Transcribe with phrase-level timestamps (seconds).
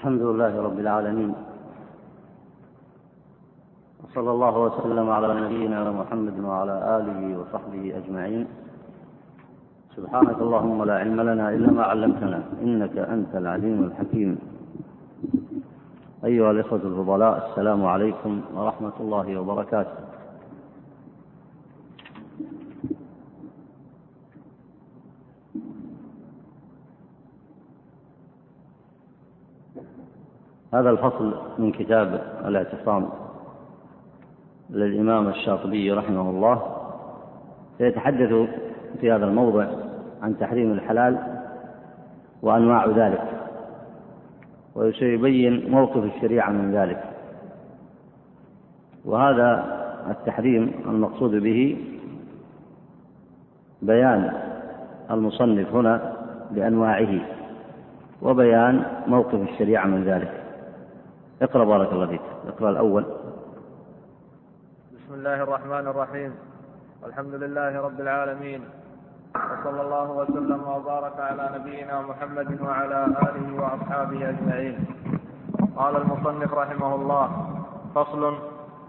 [0.00, 1.34] الحمد لله رب العالمين.
[4.04, 8.46] وصلى الله وسلم على نبينا محمد وعلى آله وصحبه أجمعين.
[9.96, 14.38] سبحانك اللهم لا علم لنا إلا ما علمتنا إنك أنت العليم الحكيم.
[16.24, 20.09] أيها الإخوة الفضلاء السلام عليكم ورحمة الله وبركاته.
[30.74, 33.08] هذا الفصل من كتاب الاعتصام
[34.70, 36.76] للإمام الشاطبي رحمه الله.
[37.78, 38.48] سيتحدث
[39.00, 39.66] في هذا الموضع
[40.22, 41.18] عن تحريم الحلال
[42.42, 43.24] وأنواع ذلك
[44.74, 47.04] وسيبين موقف الشريعة من ذلك.
[49.04, 49.80] وهذا
[50.10, 51.84] التحريم المقصود به
[53.82, 54.32] بيان
[55.10, 56.12] المصنف هنا
[56.50, 57.20] بأنواعه
[58.22, 60.39] وبيان موقف الشريعة من ذلك.
[61.42, 62.20] اقرأ بارك الله فيك.
[62.46, 63.04] اقرأ الأول.
[64.92, 66.34] بسم الله الرحمن الرحيم.
[67.02, 68.64] والحمد لله رب العالمين.
[69.34, 74.86] وصلى الله وسلم وبارك على نبينا محمد وعلى آله وأصحابه أجمعين.
[75.76, 77.46] قال المصنف رحمه الله
[77.94, 78.38] فصل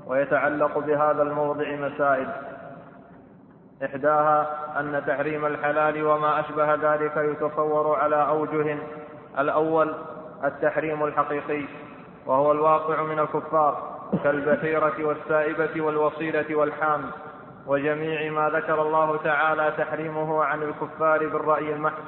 [0.08, 2.28] ويتعلق بهذا الموضع مسائل.
[3.86, 4.48] إحداها
[4.80, 8.78] أن تحريم الحلال وما أشبه ذلك يتصور على أوجه.
[9.40, 9.96] الأول
[10.44, 11.91] التحريم الحقيقي.
[12.26, 17.02] وهو الواقع من الكفار كالبحيرة والسائبة والوصيلة والحام
[17.68, 22.04] وجميع ما ذكر الله تعالى تحريمه عن الكفار بالرأي المحض.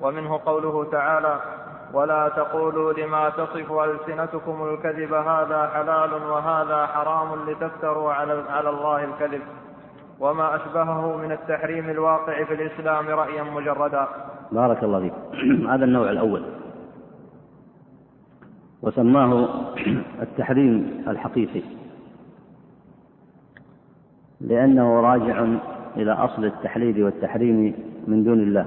[0.00, 1.40] ومنه قوله تعالى
[1.92, 9.42] ولا تقولوا لما تصف ألسنتكم الكذب هذا حلال وهذا حرام لتفتروا على, على الله الكذب.
[10.20, 14.08] وما أشبهه من التحريم الواقع في الإسلام رأيا مجردا.
[14.52, 15.14] بارك الله فيك.
[15.72, 16.63] هذا النوع الأول.
[18.84, 19.48] وسماه
[20.22, 21.62] التحريم الحقيقي
[24.40, 25.46] لأنه راجع
[25.96, 27.74] إلى أصل التحليل والتحريم
[28.06, 28.66] من دون الله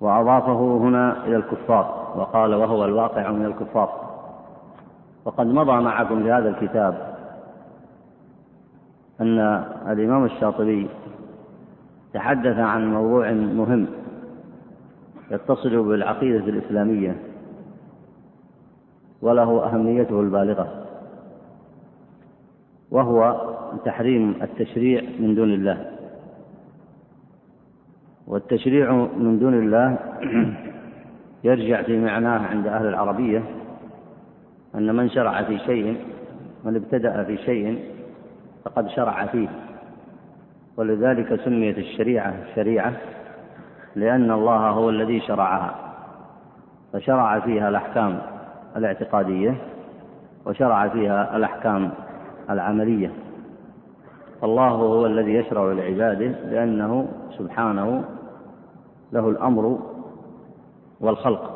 [0.00, 4.06] وأضافه هنا إلى الكفار وقال وهو الواقع من الكفار.
[5.24, 7.16] وقد مضى معكم في هذا الكتاب
[9.20, 9.38] أن
[9.88, 10.88] الإمام الشاطبي
[12.14, 13.86] تحدث عن موضوع مهم
[15.30, 17.16] يتصل بالعقيدة الإسلامية
[19.22, 20.86] وله أهميته البالغة.
[22.90, 23.40] وهو
[23.84, 25.90] تحريم التشريع من دون الله.
[28.26, 29.98] والتشريع من دون الله
[31.44, 33.42] يرجع في معناه عند أهل العربية
[34.74, 35.96] أن من شرع في شيء
[36.64, 37.84] من ابتدأ في شيء
[38.64, 39.48] فقد شرع فيه.
[40.76, 42.92] ولذلك سميت الشريعة شريعة
[43.96, 45.74] لأن الله هو الذي شرعها
[46.92, 48.35] فشرع فيها الأحكام.
[48.76, 49.56] الاعتقادية
[50.46, 51.90] وشرع فيها الأحكام
[52.50, 53.12] العملية.
[54.44, 58.04] الله هو الذي يشرع لعباده لأنه سبحانه
[59.12, 59.78] له الأمر
[61.00, 61.52] والخلق.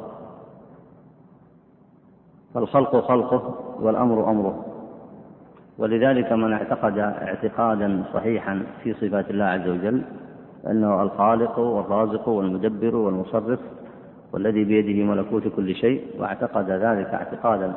[2.54, 4.64] فالخلق خلقه والأمر أمره.
[5.78, 10.02] ولذلك من اعتقد اعتقادا صحيحا في صفات الله عز وجل
[10.66, 13.58] أنه الخالق والرازق والمدبر والمصرف
[14.32, 17.72] والذي بيده ملكوت كل شيء واعتقد ذلك اعتقادا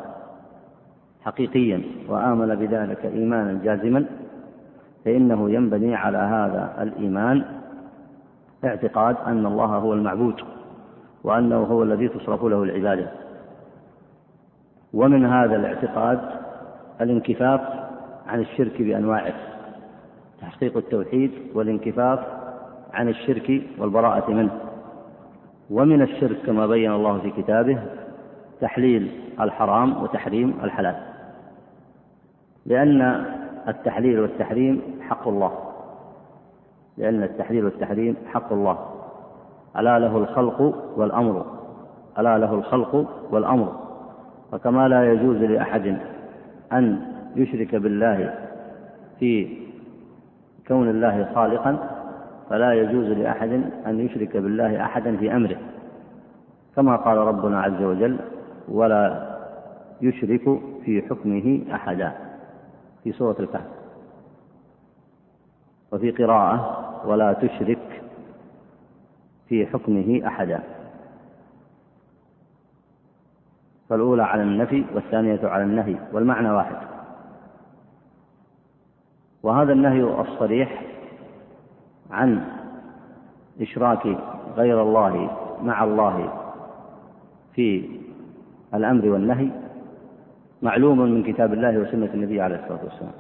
[1.25, 4.05] حقيقيا وآمن بذلك إيمانا جازما
[5.05, 7.43] فإنه ينبني على هذا الإيمان
[8.65, 10.41] اعتقاد أن الله هو المعبود
[11.23, 13.11] وأنه هو الذي تصرف له العبادة.
[14.93, 16.19] ومن هذا الاعتقاد
[17.01, 17.61] الانكفاف
[18.27, 19.33] عن الشرك بأنواعه
[20.41, 22.19] تحقيق التوحيد والانكفاف
[22.93, 24.59] عن الشرك والبراءة منه.
[25.73, 27.79] ومن الشرك كما بين الله في كتابه
[28.61, 30.95] تحليل الحرام وتحريم الحلال.
[32.65, 33.25] لأن
[33.67, 35.51] التحليل والتحريم حق الله.
[36.97, 38.77] لأن التحليل والتحريم حق الله.
[39.77, 40.61] ألا له الخلق
[40.97, 41.45] والأمر.
[42.19, 43.75] ألا له الخلق والأمر.
[44.53, 45.97] وكما لا يجوز لأحد
[46.73, 47.01] أن
[47.35, 48.35] يشرك بالله
[49.19, 49.57] في
[50.67, 51.92] كون الله خالقا
[52.49, 53.49] فلا يجوز لأحد
[53.87, 55.57] أن يشرك بالله أحدا في أمره.
[56.75, 58.19] كما قال ربنا عز وجل
[58.67, 59.33] ولا
[60.01, 62.11] يشرك في حكمه أحدا
[63.03, 63.67] في سورة الكهف.
[65.91, 68.01] وفي قراءة ولا تشرك
[69.49, 70.59] في حكمه أحدا
[73.89, 76.75] فالأولى على النفي والثانية على النهي والمعنى واحد.
[79.43, 80.81] وهذا النهي الصريح
[82.11, 82.45] عن
[83.61, 84.17] إشراك
[84.57, 86.33] غير الله مع الله
[87.55, 87.89] في
[88.73, 89.49] الأمر والنهي
[90.61, 93.11] معلوم من كتاب الله وسنة النبي عليه الصلاة والسلام.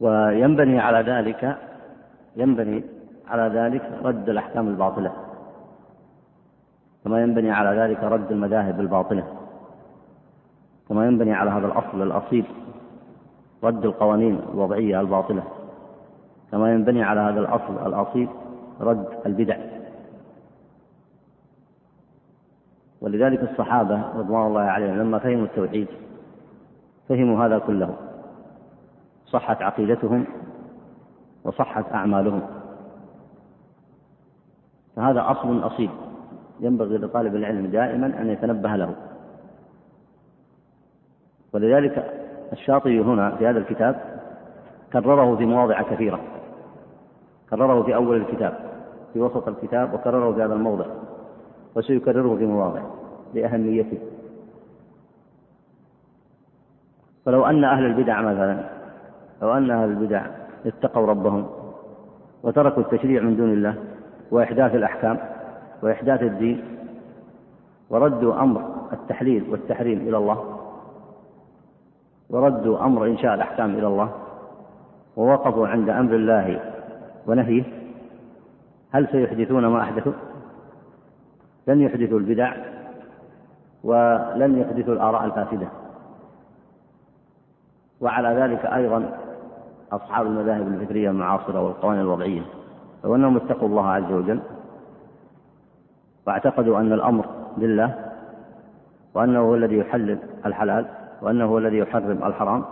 [0.00, 1.58] وينبني على ذلك
[2.36, 2.84] ينبني
[3.28, 5.12] على ذلك رد الأحكام الباطلة.
[7.04, 9.24] كما ينبني على ذلك رد المذاهب الباطلة.
[10.88, 12.44] كما ينبني على هذا الأصل الأصيل
[13.64, 15.42] رد القوانين الوضعية الباطلة.
[16.52, 18.28] كما ينبني على هذا الأصل الأصيل
[18.80, 19.56] رد البدع.
[23.00, 25.88] ولذلك الصحابة رضوان الله عليهم لما فهموا التوحيد
[27.08, 27.96] فهموا هذا كله.
[29.26, 30.26] صحت عقيدتهم
[31.44, 32.42] وصحت أعمالهم.
[34.96, 35.90] فهذا أصل أصيل.
[36.60, 38.94] ينبغي لطالب العلم دائما أن يتنبه له.
[41.52, 42.14] ولذلك
[42.52, 44.20] الشاطبي هنا في هذا الكتاب
[44.92, 46.20] كرره في مواضع كثيرة.
[47.50, 48.58] كرره في أول الكتاب
[49.12, 50.86] في وسط الكتاب وكرره في هذا الموضع
[51.74, 52.80] وسيكرره في مواضع
[53.34, 53.98] لأهميته.
[57.26, 58.64] فلو أن أهل البدع مثلا
[59.42, 60.26] لو أن أهل البدع
[60.66, 61.46] اتقوا ربهم
[62.42, 63.74] وتركوا التشريع من دون الله
[64.30, 65.18] وإحداث الأحكام
[65.82, 66.64] وإحداث الدين
[67.90, 70.58] وردوا أمر التحليل والتحريم إلى الله
[72.30, 74.10] وردوا أمر إنشاء الأحكام إلى الله
[75.16, 76.60] ووقفوا عند أمر الله
[77.28, 77.64] ونهيه
[78.90, 80.12] هل سيحدثون ما أحدثوا؟
[81.66, 82.52] لن يحدثوا البدع
[83.84, 85.68] ولن يحدثوا الآراء الفاسدة.
[88.00, 89.18] وعلى ذلك أيضا
[89.92, 92.42] أصحاب المذاهب الفكرية المعاصرة والقوانين الوضعية.
[93.04, 94.40] لو أنهم اتقوا الله عز وجل
[96.26, 97.26] واعتقدوا أن الأمر
[97.58, 97.94] لله
[99.14, 100.86] وأنه هو الذي يحلل الحلال
[101.22, 102.64] وأنه هو الذي يحرم الحرام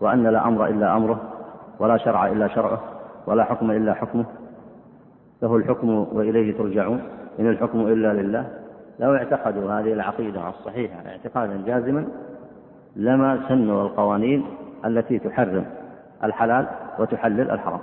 [0.00, 1.20] وأن لا أمر إلا أمره
[1.78, 2.95] ولا شرع إلا شرعه.
[3.26, 4.24] ولا حكم إلا حكمه.
[5.42, 7.02] له الحكم وإليه ترجعون.
[7.40, 8.46] إن الحكم إلا لله.
[9.00, 12.06] لو اعتقدوا هذه العقيدة الصحيحة اعتقادا جازما
[12.96, 14.46] لما سنوا القوانين
[14.84, 15.64] التي تحرم
[16.24, 16.66] الحلال
[16.98, 17.80] وتحلل الحرام.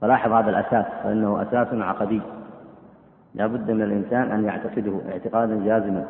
[0.00, 2.20] فلاحظ هذا الأساس فإنه أساس عقدي.
[3.34, 6.04] لا بد من الإنسان أن يعتقده اعتقادا جازما.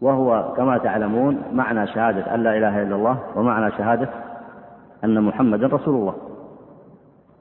[0.00, 4.08] وهو كما تعلمون معنى شهادة أن لا إله إلا الله ومعنى شهادة
[5.04, 6.14] أن محمدا رسول الله.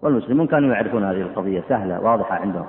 [0.01, 2.67] والمسلمون كانوا يعرفون هذه القضية سهلة واضحة عندهم.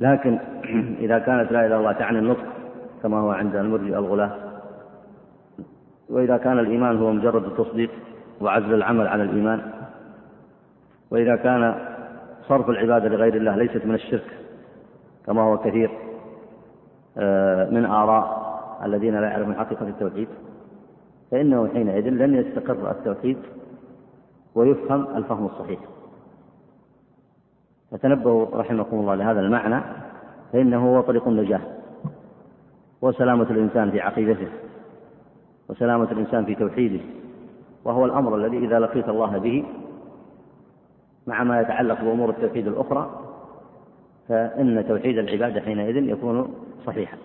[0.00, 0.38] لكن
[1.04, 2.44] إذا كانت لا إله إلا الله تعني النطق
[3.02, 4.30] كما هو عند المرجئ الغلاة
[6.08, 7.90] وإذا كان الإيمان هو مجرد التصديق
[8.40, 9.60] وعزل العمل على الإيمان.
[11.10, 11.74] وإذا كان
[12.48, 14.38] صرف العبادة لغير الله ليست من الشرك
[15.26, 15.90] كما هو كثير
[17.18, 18.48] آه، من آراء
[18.84, 20.28] الذين لا يعرفون حقيقة التوحيد.
[21.30, 23.38] فإنه حينئذ لن يستقر التوحيد
[24.54, 25.80] ويفهم الفهم الصحيح.
[27.90, 29.82] فتنبهوا رحمكم الله لهذا المعنى
[30.52, 31.60] فإنه هو طريق النجاة.
[33.02, 34.48] وسلامة الإنسان في عقيدته
[35.68, 37.04] وسلامة الإنسان في توحيده
[37.84, 39.64] وهو الأمر الذي إذا لقيت الله به
[41.26, 43.20] مع ما يتعلق بأمور التوحيد الأخرى
[44.28, 46.54] فإن توحيد العبادة حينئذ يكون
[46.86, 47.16] صحيحا.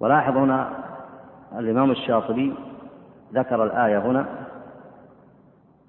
[0.00, 0.89] ولاحظ هنا
[1.58, 2.54] الإمام الشاطبي
[3.34, 4.26] ذكر الآية هنا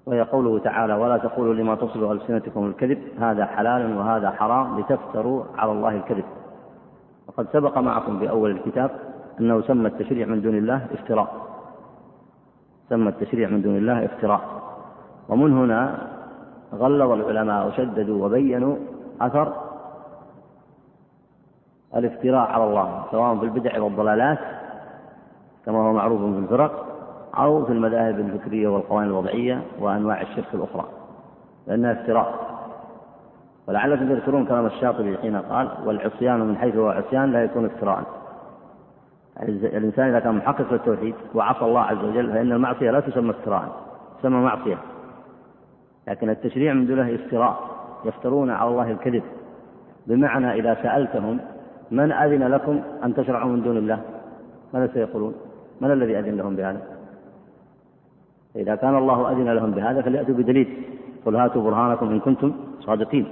[0.06, 5.72] وهي قوله تعالى ولا تقولوا لما تصل ألسنتكم الكذب هذا حلال وهذا حرام لتفتروا على
[5.72, 6.24] الله الكذب.
[7.28, 8.90] وقد سبق معكم في أول الكتاب
[9.40, 11.46] أنه سمى التشريع من دون الله افتراء.
[12.88, 14.40] سمى التشريع من دون الله افتراء.
[15.28, 15.98] ومن هنا
[16.74, 18.76] غلظ العلماء وشددوا وبينوا
[19.20, 19.52] أثر
[21.96, 24.38] الافتراء على الله سواء في البدع والضلالات
[25.66, 26.86] كما هو معروف في الفرق
[27.38, 30.84] أو في المذاهب الفكرية والقوانين الوضعية وأنواع الشرك الأخرى
[31.66, 32.52] لأنها افتراء
[33.68, 38.04] ولعلكم تذكرون كلام الشاطبي حين قال والعصيان من حيث هو عصيان لا يكون افتراء.
[39.42, 43.68] الإنسان إذا كان محقق للتوحيد وعصى الله عز وجل فإن المعصية لا تسمى افتراء
[44.20, 44.78] تسمى معصية.
[46.08, 47.60] لكن التشريع من دونه افتراء
[48.04, 49.22] يفترون على الله الكذب.
[50.06, 51.38] بمعنى إذا سألتهم
[51.90, 54.00] من أذن لكم أن تشرعوا من دون الله؟
[54.74, 55.34] ماذا سيقولون؟
[55.82, 56.82] من الذي أذن لهم بهذا؟
[58.56, 60.68] إذا كان الله أذن لهم بهذا فليأتوا بدليل.
[61.26, 63.26] قل هاتوا برهانكم إن كنتم صادقين.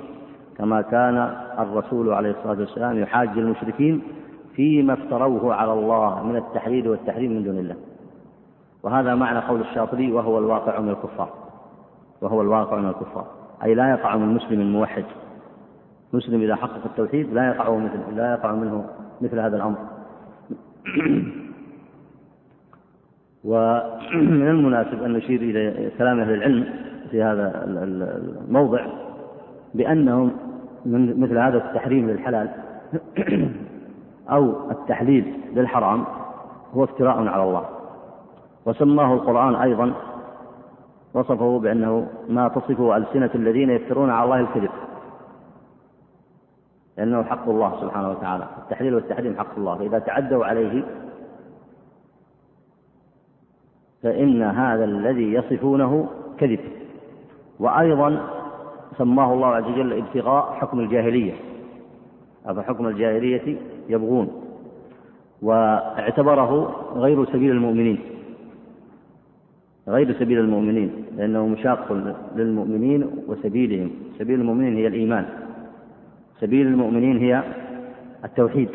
[0.58, 1.16] كما كان
[1.58, 4.02] الرسول عليه الصلاة والسلام يحاج المشركين
[4.56, 7.76] فيما افتروه على الله من التحليل والتحريم من دون الله.
[8.82, 11.28] وهذا معنى قول الشاطبي وهو الواقع من الكفار.
[12.20, 13.26] وهو الواقع من الكفار.
[13.64, 15.04] أي لا يقع من مسلم موحد.
[16.12, 18.84] مسلم إذا حقق التوحيد لا يقع مثل لا يقع منه
[19.20, 19.76] مثل هذا الأمر.
[23.44, 26.74] ومن المناسب أن نشير إلى كلام أهل العلم
[27.10, 27.64] في هذا
[28.48, 28.86] الموضع
[29.74, 30.32] بأنهم
[30.86, 32.50] من مثل هذا التحريم للحلال
[34.30, 36.04] أو التحليل للحرام
[36.74, 37.64] هو افتراء على الله.
[38.66, 39.92] وسماه القرآن أيضا
[41.14, 44.70] وصفه بأنه ما تصفه ألسنة الذين يفترون على الله الكذب.
[46.98, 48.44] لأنه حق الله سبحانه وتعالى.
[48.58, 49.78] التحليل والتحريم حق الله.
[49.78, 50.84] فإذا تعدوا عليه
[54.02, 56.60] فإن هذا الذي يصفونه كذب.
[57.58, 58.20] وأيضا
[58.98, 61.32] سماه الله عز وجل ابتغاء حكم الجاهلية.
[62.46, 63.56] أفحكم الجاهلية
[63.88, 64.28] يبغون.
[65.42, 67.98] واعتبره غير سبيل المؤمنين.
[69.88, 71.92] غير سبيل المؤمنين لأنه مشاق
[72.36, 73.90] للمؤمنين وسبيلهم.
[74.18, 75.26] سبيل المؤمنين هي الإيمان.
[76.40, 77.42] سبيل المؤمنين هي
[78.24, 78.68] التوحيد.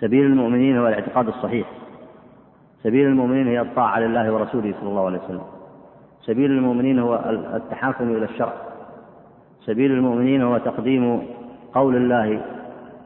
[0.00, 1.77] سبيل المؤمنين هو الاعتقاد الصحيح.
[2.82, 5.42] سبيل المؤمنين هي الطاعة لله ورسوله صلى الله عليه وسلم.
[6.22, 7.14] سبيل المؤمنين هو
[7.54, 8.52] التحاكم إلى الشرع
[9.60, 11.22] سبيل المؤمنين هو تقديم
[11.74, 12.42] قول الله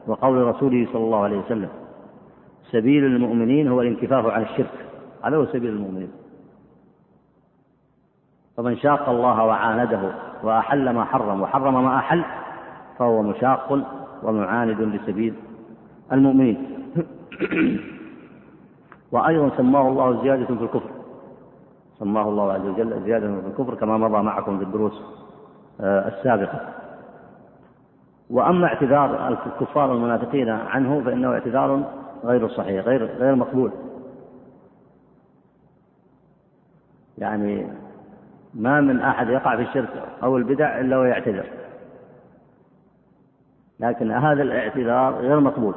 [0.07, 1.69] وقول رسوله صلى الله عليه وسلم.
[2.71, 4.85] سبيل المؤمنين هو الانكفاف عن الشرك.
[5.23, 6.11] هذا هو سبيل المؤمنين.
[8.57, 10.11] فمن شاق الله وعانده
[10.43, 12.23] وأحل ما حرم وحرم ما أحل
[12.99, 13.79] فهو مشاق
[14.23, 15.33] ومعاند لسبيل
[16.11, 16.57] المؤمنين.
[19.13, 20.91] وأيضا سماه الله زيادة في الكفر.
[21.99, 25.01] سماه الله عز وجل زيادة في الكفر كما مضى معكم في الدروس
[25.81, 26.59] آه، السابقة.
[28.29, 31.83] وأما اعتذار الكفار والمنافقين عنه فإنه اعتذار
[32.23, 33.71] غير صحيح غير غير مقبول.
[37.17, 37.67] يعني
[38.53, 41.45] ما من أحد يقع في الشرك أو البدع إلا ويعتذر.
[43.79, 45.73] لكن هذا الاعتذار غير مقبول.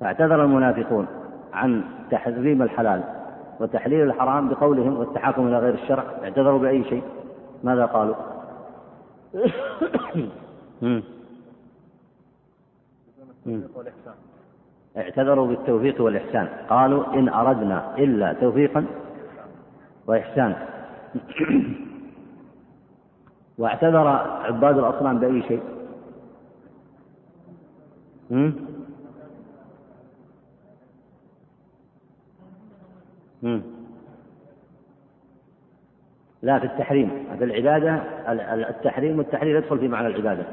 [0.00, 1.06] فاعتذر المنافقون.
[1.54, 3.02] عن تحريم الحلال
[3.60, 7.02] وتحليل الحرام بقولهم والتحاكم إلى غير الشرع اعتذروا بأي شيء.
[7.64, 8.14] ماذا قالوا؟
[14.96, 16.48] اعتذروا بالتوفيق والإحسان.
[16.68, 18.84] قالوا إن أردنا إلا توفيقا
[20.06, 20.56] وإحسانا.
[23.58, 24.08] واعتذر
[24.44, 25.62] عباد الأصنام بأي شيء؟
[36.42, 37.10] لا في التحريم.
[37.38, 38.00] في العبادة
[38.70, 40.44] التحريم والتحرير يدخل في معنى العبادة.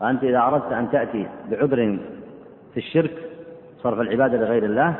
[0.00, 1.98] فأنت إذا أردت أن تأتي بعذر
[2.72, 3.30] في الشرك
[3.82, 4.94] صرف العبادة لغير الله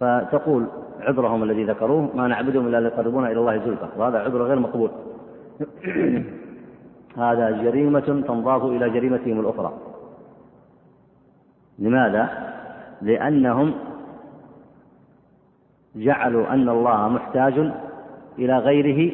[0.00, 0.66] فتقول
[1.00, 3.88] عذرهم الذي ذكروه ما نعبدهم إلا ليقربونا إلى الله زلفى.
[3.96, 4.90] وهذا عذر غير مقبول.
[7.16, 9.72] هذا جريمة تنضاف إلى جريمتهم الأخرى.
[11.78, 12.28] لماذا؟
[13.02, 13.74] لأنهم
[15.96, 17.72] جعلوا أن الله محتاج
[18.38, 19.12] إلى غيره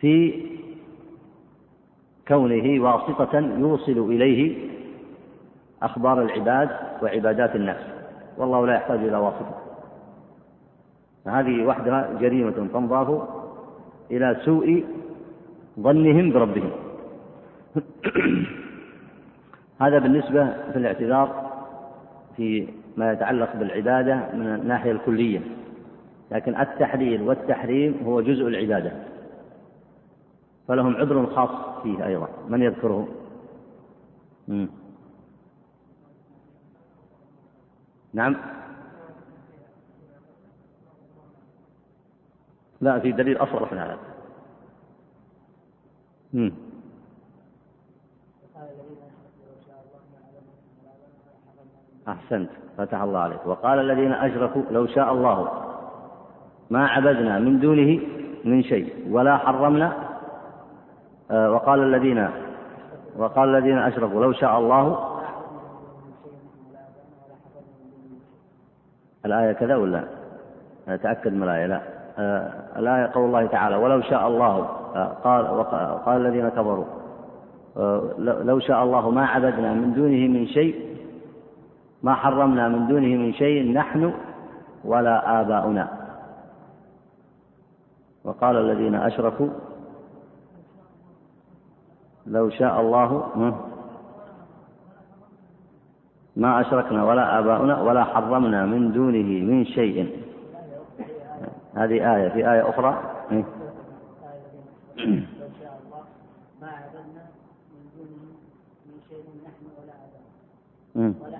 [0.00, 0.42] في
[2.28, 4.70] كونه واسطة يوصل إليه
[5.82, 6.68] أخبار العباد
[7.02, 7.80] وعبادات الناس
[8.38, 9.54] والله لا يحتاج إلى واسطة.
[11.24, 13.28] فهذه وحدها جريمة تنضاف
[14.10, 14.84] إلى سوء
[15.80, 16.70] ظنهم بربهم.
[19.80, 21.50] هذا بالنسبة في الاعتذار
[22.36, 25.40] في ما يتعلق بالعبادة من الناحية الكلية.
[26.30, 28.92] لكن التحليل والتحريم هو جزء العبادة.
[30.68, 32.28] فلهم عذر خاص فيه أيضا.
[32.48, 33.08] من يذكره.
[38.14, 38.36] نعم.
[42.80, 43.98] لا في دليل أصرح من هذا
[52.08, 53.46] أحسنت فتح الله عليك.
[53.46, 55.48] وقال الذين أشركوا لو شاء الله
[56.70, 58.00] ما عبدنا من دونه
[58.44, 59.92] من شيء ولا حرمنا
[61.30, 62.28] آه، وقال الذين
[63.16, 65.06] وقال الذين أشركوا لو شاء الله
[69.26, 70.04] الآية كذا ولا؟
[70.88, 71.80] أتأكد من الآية لا.
[72.18, 75.64] آه، الآية قول الله تعالى ولو شاء الله آه، قال
[76.06, 76.84] قال الذين كفروا
[78.18, 80.89] لو شاء الله ما عبدنا من دونه من شيء
[82.02, 84.14] ما حرمنا من دونه من شيء نحن
[84.84, 86.00] ولا آباؤنا.
[88.24, 89.48] وقال الذين أشركوا
[92.26, 93.26] لو شاء الله
[96.36, 100.24] ما أشركنا ولا آباؤنا ولا حرمنا من دونه من شيء.
[101.74, 103.02] هذه آية في آية أخرى؟
[106.60, 107.24] ما عبدنا
[107.72, 108.22] من دونه
[108.86, 111.14] من شيء نحن ولا آباؤنا.
[111.24, 111.39] ولا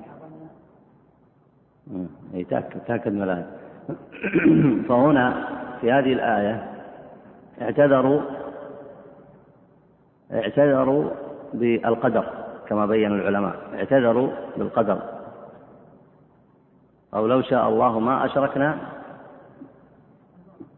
[2.35, 3.47] أي تأكد تأكد من الآية
[4.89, 5.49] فهنا
[5.81, 6.67] في هذه الآية
[7.63, 8.21] اعتذروا
[10.33, 11.11] اعتذروا
[11.55, 12.25] بالقدر
[12.69, 13.57] كما بين العلماء.
[13.75, 15.03] اعتذروا بالقدر.
[17.15, 18.79] أو لو شاء الله ما أشركنا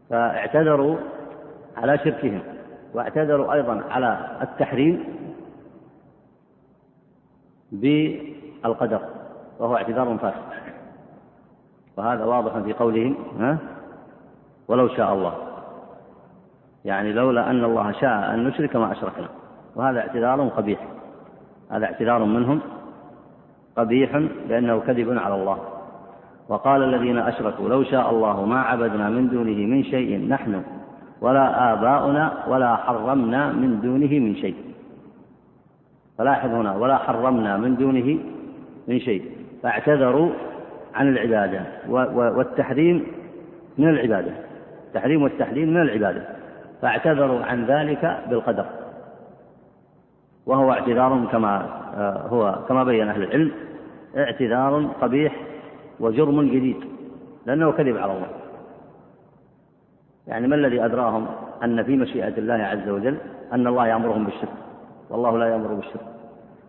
[0.09, 0.97] فاعتذروا
[1.77, 2.41] على شركهم
[2.93, 5.03] واعتذروا أيضا على التحريم
[7.71, 9.01] بالقدر
[9.59, 10.62] وهو اعتذار فاسد.
[11.97, 13.57] وهذا واضح في قولهم ها؟
[14.67, 15.33] ولو شاء الله.
[16.85, 19.27] يعني لولا أن الله شاء أن نشرك ما أشركنا.
[19.75, 20.79] وهذا اعتذار قبيح.
[21.71, 22.59] هذا اعتذار منهم
[23.77, 24.15] قبيح
[24.49, 25.57] لأنه كذب على الله.
[26.49, 30.63] وقال الذين أشركوا لو شاء الله ما عبدنا من دونه من شيء نحن
[31.21, 34.55] ولا آباؤنا ولا حرمنا من دونه من شيء.
[36.17, 38.19] فلاحظ هنا ولا حرمنا من دونه
[38.87, 39.31] من شيء.
[39.63, 40.29] فاعتذروا
[40.93, 41.61] عن العبادة.
[42.13, 43.05] والتحريم
[43.77, 44.31] من العبادة.
[44.87, 46.23] التحريم والتحليل من العبادة.
[46.81, 48.65] فاعتذروا عن ذلك بالقدر.
[50.45, 53.51] وهو اعتذار كما آه، هو كما بين أهل العلم
[54.17, 55.35] اعتذار قبيح
[55.99, 56.77] وجرم جديد
[57.45, 58.27] لأنه كذب على الله.
[60.27, 61.25] يعني ما الذي أدراهم
[61.63, 63.17] أن في مشيئة الله عز وجل
[63.53, 64.49] أن الله يأمرهم بالشرك؟
[65.09, 66.01] والله لا يأمر بالشرك.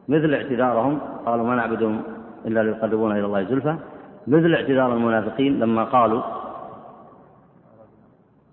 [0.09, 2.02] مثل اعتذارهم قالوا ما نعبدهم
[2.47, 3.76] إلا ليقربونا إلى الله زلفى.
[4.26, 6.23] مثل اعتذار المنافقين لما قالوا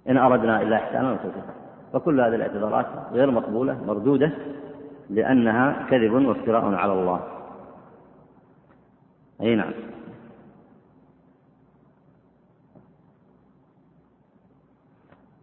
[0.10, 1.54] إن أردنا إلا إحسانا وتوفيقا.
[1.94, 4.32] فكل هذه الاعتذارات غير مقبولة مردودة
[5.10, 7.20] لأنها كذب وافتراء على الله.
[9.42, 9.74] أي نعم.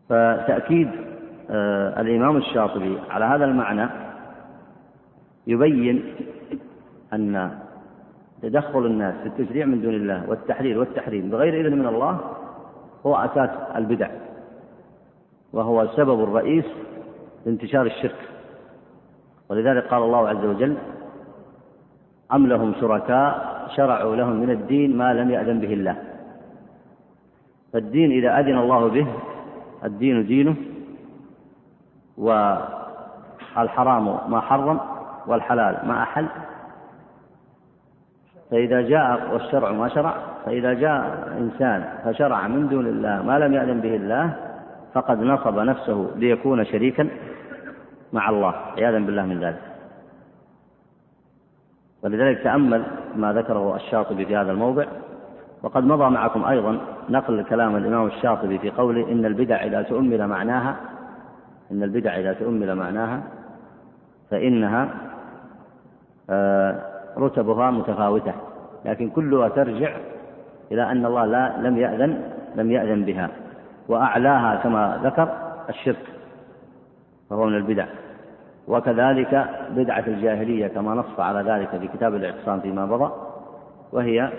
[0.09, 0.91] فتأكيد
[1.51, 3.89] آه، الإمام الشاطبي على هذا المعنى
[5.47, 6.15] يبين
[7.13, 7.59] أن
[8.43, 12.21] تدخل الناس في التشريع من دون الله والتحليل والتحريم بغير إذن من الله
[13.07, 14.11] هو أساس البدع
[15.53, 16.65] وهو السبب الرئيس
[17.47, 18.29] لانتشار الشرك.
[19.49, 20.77] ولذلك قال الله عز وجل
[22.33, 25.97] أم لهم شركاء شرعوا لهم من الدين ما لم يأذن به الله.
[27.73, 29.07] فالدين إذا أذن الله به
[29.85, 30.55] الدين دينه
[33.57, 34.81] والحرام ما حرم
[35.27, 36.27] والحلال ما أحل
[38.51, 40.15] فإذا جاء والشرع ما شرع
[40.47, 44.37] فإذا جاء إنسان فشرع من دون الله ما لم يأذن به الله
[44.95, 47.09] فقد نصب نفسه ليكون شريكا
[48.13, 49.61] مع الله عياذا بالله من ذلك.
[52.03, 52.83] ولذلك تأمل
[53.17, 54.85] ما ذكره الشاطبي في هذا الموضع.
[55.63, 60.77] وقد مضى معكم أيضا نقل كلام الإمام الشاطبي في قوله إن البدع إذا تؤمل معناها
[61.71, 63.23] إن البدع إذا تؤمل معناها
[64.31, 64.89] فإنها
[66.31, 68.33] آه، رتبها متفاوتة
[68.85, 69.97] لكن كلها ترجع
[70.73, 72.23] إلى أن الله لا لم يأذن
[72.57, 73.31] لم يأذن بها
[73.89, 75.29] وأعلاها كما ذكر
[75.69, 76.07] الشرك
[77.31, 77.87] فهو من البدع.
[78.69, 83.13] وكذلك بدعة الجاهلية كما نص على ذلك في كتاب الاعتصام فيما مضى
[83.93, 84.33] وهي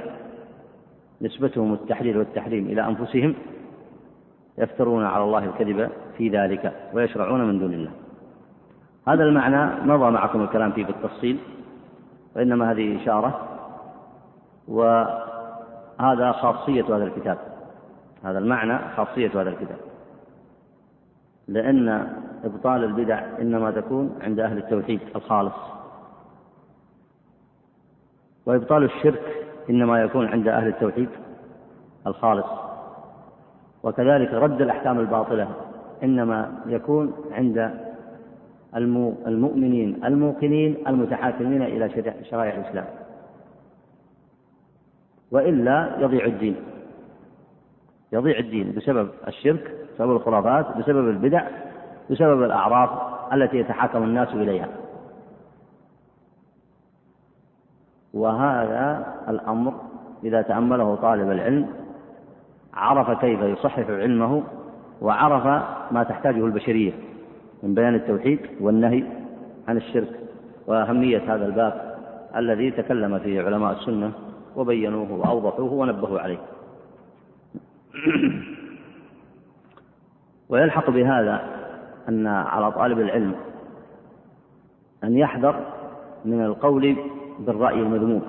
[1.22, 3.36] نسبتهم التحليل والتحريم إلى أنفسهم
[4.58, 7.92] يفترون على الله الكذب في ذلك ويشرعون من دون الله.
[9.08, 11.38] هذا المعنى مضى معكم الكلام فيه بالتفصيل.
[12.40, 13.40] وإنما هذه إشارة
[14.68, 17.38] وهذا خاصية هذا الكتاب.
[18.24, 19.78] هذا المعنى خاصية هذا الكتاب.
[21.48, 25.56] لأن إبطال البدع إنما تكون عند أهل التوحيد الخالص.
[28.46, 31.10] وإبطال الشرك إنما يكون عند أهل التوحيد
[32.08, 32.48] الخالص.
[33.84, 35.48] وكذلك رد الأحكام الباطلة
[36.04, 37.89] إنما يكون عند
[38.76, 41.90] المؤمنين الموقنين المتحاكمين إلى
[42.30, 42.86] شرائع الإسلام.
[45.32, 46.56] وإلا يضيع الدين.
[48.12, 51.48] يضيع الدين بسبب الشرك بسبب الخرافات بسبب البدع
[52.10, 52.90] بسبب الأعراف
[53.34, 54.68] التي يتحاكم الناس إليها.
[58.14, 59.74] وهذا الأمر
[60.24, 61.68] إذا تأمله طالب العلم
[62.74, 64.44] عرف كيف يصحح علمه
[65.02, 65.46] وعرف
[65.92, 67.09] ما تحتاجه البشرية.
[67.64, 69.04] من بيان التوحيد والنهي
[69.68, 70.20] عن الشرك
[70.68, 71.96] وأهمية هذا الباب
[72.36, 74.12] الذي تكلم فيه علماء السنة
[74.56, 76.40] وبينوه وأوضحوه ونبهوا عليه.
[80.50, 81.42] ويلحق بهذا
[82.10, 83.36] أن على طالب العلم
[85.04, 85.66] أن يحذر
[86.26, 86.96] من القول
[87.40, 88.22] بالرأي المذموم.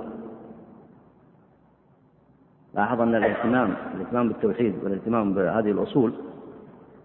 [2.74, 6.12] لاحظ أن الاهتمام الاهتمام بالتوحيد والاهتمام بهذه الأصول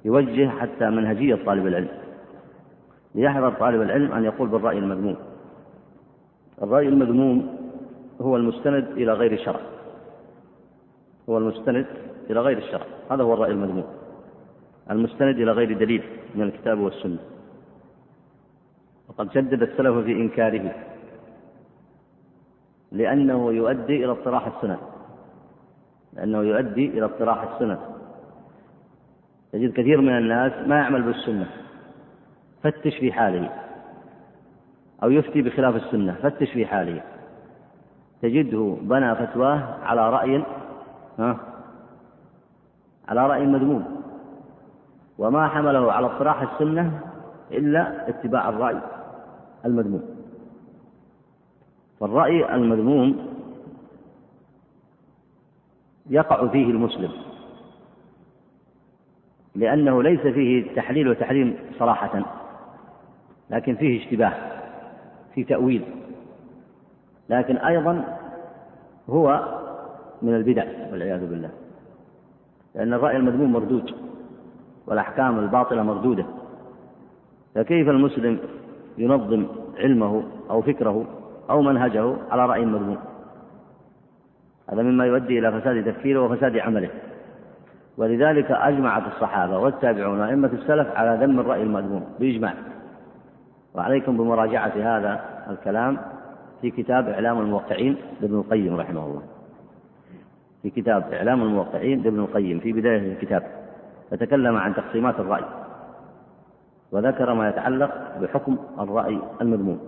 [0.05, 2.04] يوجه حتى منهجية طالب العلم.
[3.15, 5.15] ليحذر طالب العلم أن يقول بالرأي المذموم.
[6.61, 7.57] الرأي المذموم
[8.21, 9.59] هو المستند إلى غير الشرع.
[11.29, 11.85] هو المستند
[12.29, 12.85] إلى غير الشرع.
[13.11, 13.85] هذا هو الرأي المذموم.
[14.91, 16.03] المستند إلى غير دليل
[16.35, 17.17] من الكتاب والسنة.
[19.09, 20.75] وقد شدد السلف في إنكاره
[22.91, 24.77] لأنه يؤدي إلى اطراح السنن
[26.13, 27.77] لأنه يؤدي إلى اطراح السنن
[29.51, 31.64] تجد كثير من الناس ما يعمل بالسنة.
[32.65, 33.49] فتش في حاله
[35.03, 37.01] أو يفتي بخلاف السنة فتش في حاله
[38.21, 40.43] تجده بنى فتواه على رأي
[41.19, 41.37] ها؟
[43.07, 44.01] على رأي مذموم.
[45.17, 46.99] وما حمله على اطراح السنة
[47.51, 48.81] إلا اتباع الرأي
[49.65, 50.03] المذموم.
[51.99, 53.27] فالرأي المذموم
[56.09, 57.11] يقع فيه المسلم.
[59.55, 62.44] لأنه ليس فيه تحليل وتحريم صراحة.
[63.49, 64.33] لكن فيه اشتباه
[65.35, 65.83] في تأويل.
[67.29, 68.17] لكن أيضا
[69.09, 69.43] هو
[70.21, 71.49] من البدع والعياذ بالله.
[72.75, 73.91] لأن الرأي المذموم مردود
[74.87, 76.25] والأحكام الباطلة مردودة.
[77.55, 78.39] فكيف المسلم
[78.97, 79.45] ينظم
[79.77, 81.05] علمه أو فكره
[81.49, 82.97] أو منهجه على رأي مذموم؟
[84.69, 86.89] هذا مما يؤدي إلى فساد تفكيره وفساد عمله.
[87.97, 92.53] ولذلك أجمعت الصحابة والتابعون وأئمة السلف على ذم الرأي المذموم بإجماع.
[93.75, 95.97] وعليكم بمراجعة هذا الكلام
[96.61, 99.21] في كتاب إعلام الموقعين لابن القيم رحمه الله.
[100.63, 103.43] في كتاب إعلام الموقعين لابن القيم في بداية الكتاب
[104.11, 105.45] فتكلم عن تقسيمات الرأي
[106.91, 109.79] وذكر ما يتعلق بحكم الرأي المذموم.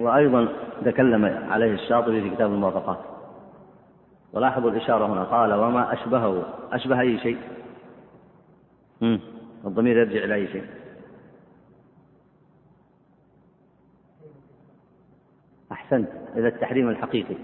[0.00, 0.48] وأيضا
[0.84, 3.15] تكلم عليه الشاطبي في كتاب الموافقات.
[4.36, 6.44] ولاحظوا الإشارة هنا قال وما أشبهه.
[6.72, 7.38] أشبه أي شيء؟
[9.64, 10.64] الضمير يرجع إلى أي شيء؟
[15.72, 16.08] أحسنت.
[16.36, 17.34] إلى التحريم الحقيقي.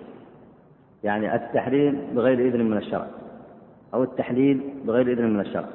[1.05, 3.07] يعني التحريم بغير إذن من الشرع.
[3.95, 5.69] أو التحليل بغير إذن من الشرع.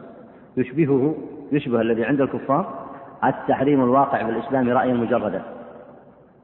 [0.57, 1.15] يشبهه
[1.51, 2.87] يشبه الذي عند الكفار
[3.23, 5.43] التحريم الواقع في الإسلام رأيا مجردا.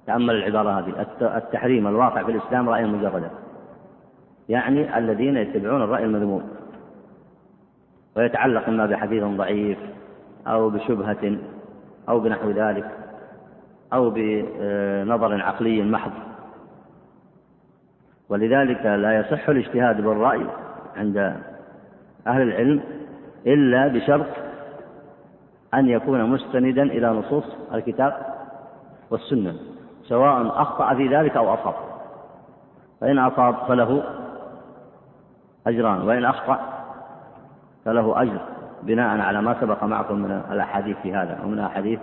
[0.07, 1.07] تأمل العبارة هذه.
[1.37, 3.29] التحريم الواقع في الإسلام رأيا مجردا.
[4.49, 6.49] يعني الذين يتبعون الرأي المذموم
[8.15, 9.77] ويتعلق إما بحديث ضعيف
[10.47, 11.37] أو بشبهة
[12.09, 12.91] أو بنحو ذلك
[13.93, 16.11] أو بنظر عقلي محض.
[18.29, 20.45] ولذلك لا يصح الاجتهاد بالرأي
[20.95, 21.17] عند
[22.27, 22.83] أهل العلم
[23.47, 24.27] إلا بشرط
[25.73, 28.17] أن يكون مستندا إلى نصوص الكتاب
[29.11, 29.55] والسنة
[30.03, 31.73] سواء أخطأ في ذلك أو أصاب
[33.01, 34.03] فإن أصاب فله
[35.67, 36.59] أجران وإن أخطأ
[37.85, 38.41] فله أجر
[38.83, 41.99] بناء على ما سبق معكم من الأحاديث في هذا ومن أحاديث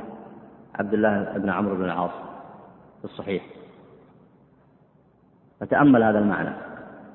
[0.74, 2.10] عبد الله بن عمرو بن العاص
[2.98, 3.42] في الصحيح.
[5.60, 6.50] فتأمل هذا المعنى.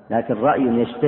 [0.10, 1.06] لكن رأي يشت...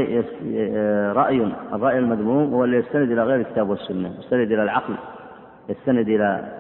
[1.18, 4.96] رأي الرأي المذموم هو اللي يستند إلى غير الكتاب والسنة يستند إلى العقل
[5.70, 6.58] يستند إلى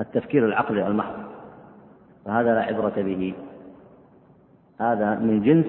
[0.00, 1.14] التفكير العقلي المحض.
[2.24, 3.34] فهذا لا عبرة به.
[4.80, 5.66] هذا من جنس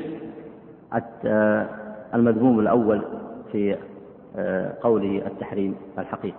[2.15, 3.01] المذموم الأول
[3.51, 3.77] في
[4.81, 6.37] قوله التحريم الحقيقي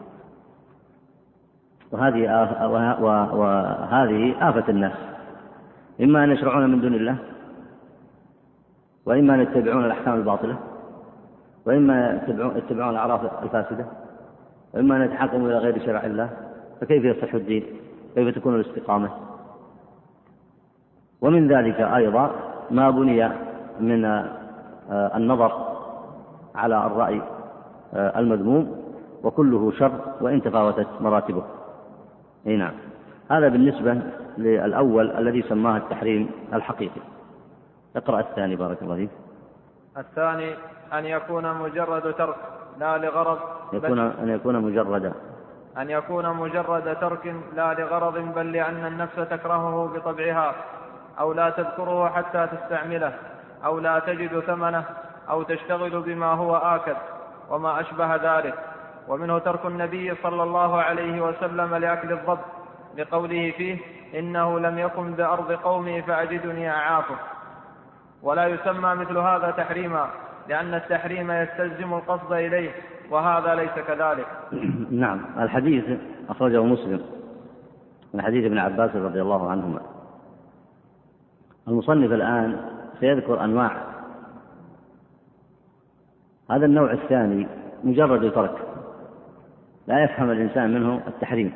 [1.92, 2.22] وهذه
[3.32, 4.92] وهذه آفة الناس
[6.00, 7.16] إما أن يشرعون من دون الله
[9.06, 10.56] وإما أن يتبعون الأحكام الباطلة
[11.66, 12.22] وإما
[12.56, 13.86] يتبعون الأعراف الفاسدة
[14.74, 16.30] وإما أن يتحاكموا إلى غير شرع الله
[16.80, 17.64] فكيف يصح الدين؟
[18.14, 19.10] كيف تكون الاستقامة؟
[21.20, 22.30] ومن ذلك أيضا
[22.70, 23.28] ما بني
[23.80, 24.45] من آه،
[24.90, 25.77] النظر
[26.55, 27.22] على الرأي
[27.94, 28.85] آه، المذموم
[29.22, 31.42] وكله شر وإن تفاوتت مراتبه.
[32.46, 32.72] أي نعم.
[33.31, 34.01] هذا بالنسبة
[34.38, 37.01] للأول الذي سماه التحريم الحقيقي.
[37.96, 39.11] اقرأ الثاني بارك الله فيك.
[39.96, 40.55] الثاني
[40.92, 42.37] أن يكون مجرد ترك
[42.79, 43.38] لا لغرض
[43.72, 45.12] يكون أن يكون مجرد
[45.79, 50.55] أن يكون مجرد ترك لا لغرض بل لأن النفس تكرهه بطبعها
[51.20, 53.12] أو لا تذكره حتى تستعمله.
[53.64, 54.85] أو لا تجد ثمنه
[55.31, 56.97] أو تشتغل بما هو آكد
[57.51, 58.55] وما أشبه ذلك.
[59.09, 62.38] ومنه ترك النبي صلى الله عليه وسلم لأكل الضب
[62.99, 63.79] لقوله فيه
[64.19, 67.16] إنه لم يكن بأرض قومي فأجدني أعافه.
[68.23, 70.11] ولا يسمى مثل هذا تحريما
[70.49, 72.71] لأن التحريم يستلزم القصد إليه
[73.11, 74.27] وهذا ليس كذلك.
[74.90, 75.85] نعم الحديث
[76.29, 77.03] أخرجه مسلم
[78.14, 79.81] من حديث ابن عباس رضي الله عنهما.
[81.69, 83.82] المصنف الآن سيذكر أنواع.
[86.50, 87.46] هذا النوع الثاني
[87.85, 88.59] مجرد ترك
[89.87, 91.52] لا يفهم الإنسان منه التحريم.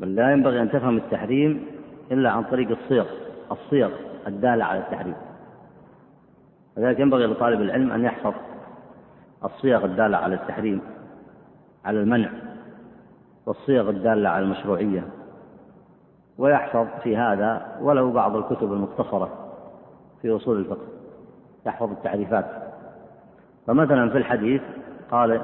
[0.00, 1.66] بل لا ينبغي أن تفهم التحريم
[2.12, 3.06] إلا عن طريق الصيغ
[3.52, 3.90] الصيغ
[4.26, 5.14] الدالة على التحريم.
[6.76, 8.34] لذلك ينبغي لطالب العلم أن يحفظ
[9.44, 10.80] الصيغ الدالة على التحريم
[11.84, 12.30] على المنع
[13.46, 15.04] والصيغ الدالة على المشروعية.
[16.38, 19.28] ويحفظ في هذا ولو بعض الكتب المختصرة
[20.22, 20.86] في أصول الفقه
[21.66, 22.46] يحفظ التعريفات.
[23.66, 24.62] فمثلا في الحديث
[25.10, 25.40] قال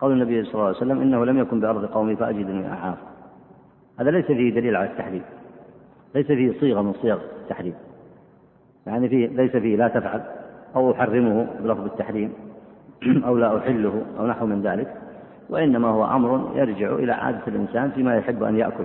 [0.00, 2.98] قول النبي صلى الله عليه وسلم إنه لم يكن بأرض قومي فأجدني أعاف.
[4.00, 5.22] هذا ليس فيه دليل على التحريم
[6.14, 7.74] ليس فيه صيغة من صيغ التحريم
[8.86, 10.22] يعني فيه ليس فيه لا تفعل
[10.76, 12.32] أو أحرمه بلفظ التحريم
[13.26, 14.94] أو لا أحله أو نحو من ذلك
[15.50, 18.84] وإنما هو أمر يرجع إلى عادة الإنسان فيما يحب أن يأكل.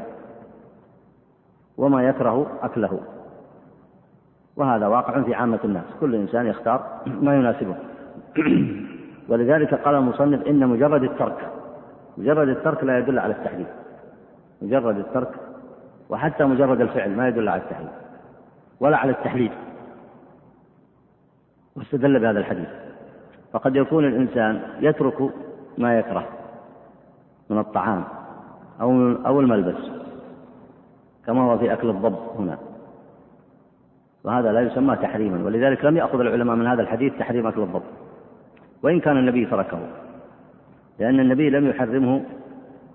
[1.81, 2.99] وما يكره أكله.
[4.55, 5.83] وهذا واقع في عامة الناس.
[5.99, 7.75] كل إنسان يختار ما يناسبه.
[9.29, 11.49] ولذلك قال المصنف إن مجرد الترك
[12.17, 13.67] مجرد الترك لا يدل على التحريم.
[14.61, 15.31] مجرد الترك
[16.09, 17.89] وحتى مجرد الفعل ما يدل على التحريم
[18.79, 19.51] ولا على التحليل.
[21.75, 22.69] واستدل بهذا الحديث.
[23.53, 25.31] فقد يكون الإنسان يترك
[25.77, 26.27] ما يكره
[27.49, 28.03] من الطعام
[28.81, 28.91] أو
[29.25, 30.00] أو الملبس.
[31.25, 32.57] كما هو في أكل الضب هنا.
[34.23, 37.83] وهذا لا يسمى تحريما ولذلك لم يأخذ العلماء من هذا الحديث تحريم أكل الضب.
[38.83, 39.79] وإن كان النبي تركه
[40.99, 42.21] لأن النبي لم يحرمه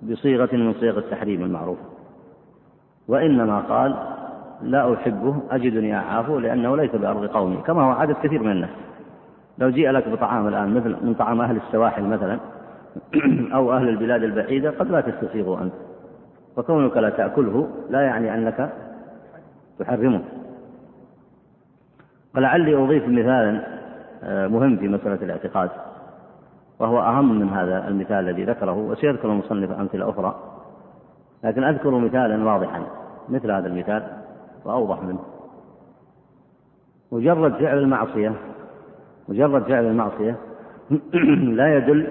[0.02, 1.82] بصيغة من صيغ التحريم المعروفة
[3.08, 3.96] وإنما قال
[4.62, 8.70] لا أحبه أجدني أعافه لأنه ليس بأرض قومي كما هو عادة كثير من الناس.
[9.58, 12.38] لو جيء لك بطعام الآن مثل من طعام أهل السواحل مثلا
[13.54, 15.72] أو أهل البلاد البعيدة قد لا تستسيغه أنت.
[16.56, 18.72] فكونك لا تأكله لا يعني أنك
[19.78, 20.22] تحرمه.
[22.36, 23.76] ولعلي أضيف مثالا
[24.22, 25.70] آه، مهم في مسألة الاعتقاد
[26.78, 30.36] وهو أهم من هذا المثال الذي ذكره وسيذكر المصنف أمثلة أخرى.
[31.44, 32.82] لكن أذكر مثالا واضحا
[33.28, 34.02] مثل هذا المثال
[34.64, 35.24] وأوضح منه.
[37.12, 38.32] مجرد فعل المعصية
[39.28, 40.36] مجرد فعل المعصية
[41.58, 42.06] لا يدل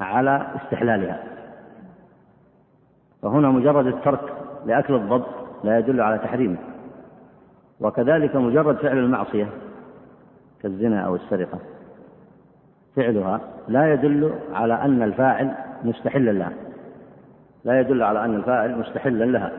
[0.00, 1.35] على استحلالها.
[3.26, 4.32] فهنا مجرد الترك
[4.66, 5.22] لأكل الضب
[5.64, 6.56] لا يدل على تحريمه.
[7.80, 9.48] وكذلك مجرد فعل المعصية
[10.62, 11.58] كالزنا أو السرقة
[12.96, 16.52] فعلها لا يدل على أن الفاعل مستحلا لها.
[17.64, 19.52] لا يدل على أن الفاعل مستحلا لها.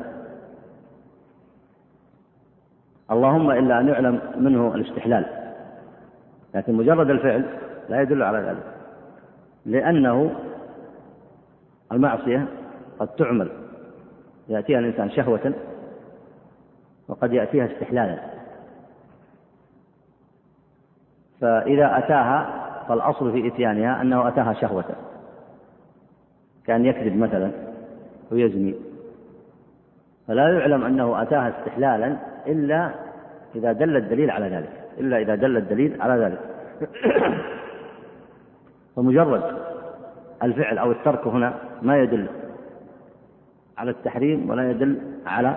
[3.12, 5.26] اللهم إلا أن يعلم منه الاستحلال.
[6.56, 7.46] لكن مجرد الفعل
[7.90, 8.64] لا يدل على ذلك.
[9.66, 10.32] لأنه
[11.92, 12.48] المعصية
[13.00, 13.50] قد تعمل.
[14.50, 15.54] يأتيها الإنسان شهوة
[17.08, 18.20] وقد يأتيها استحلالا.
[21.42, 24.86] فإذا أتاها فالأصل في إتيانها أنه أتاها شهوة.
[26.66, 27.52] كأن يكذب مثلا
[28.32, 28.76] ويزني
[30.28, 32.92] فلا يعلم أنه أتاها استحلالا إلا
[33.56, 34.70] إذا دل الدليل على ذلك.
[34.98, 36.40] إلا إذا دل الدليل على ذلك.
[38.96, 39.44] فمجرد
[40.44, 42.28] الفعل أو الترك هنا ما يدل
[43.78, 45.56] على التحريم ولا يدل على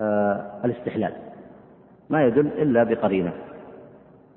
[0.00, 1.12] آه، الاستحلال.
[2.10, 3.32] ما يدل إلا بقرينة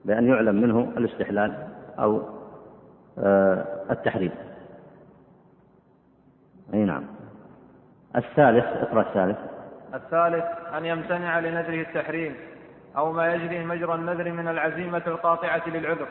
[0.05, 1.67] بأن يعلم منه الاستحلال
[1.99, 2.21] أو
[3.19, 4.31] آه، التحريم.
[6.73, 7.03] أي نعم.
[8.15, 9.37] الثالث اقرأ الثالث.
[9.93, 10.45] الثالث
[10.77, 12.35] أن يمتنع لنذره التحريم
[12.97, 16.07] أو ما يجري مجرى النذر من العزيمة القاطعة للعذر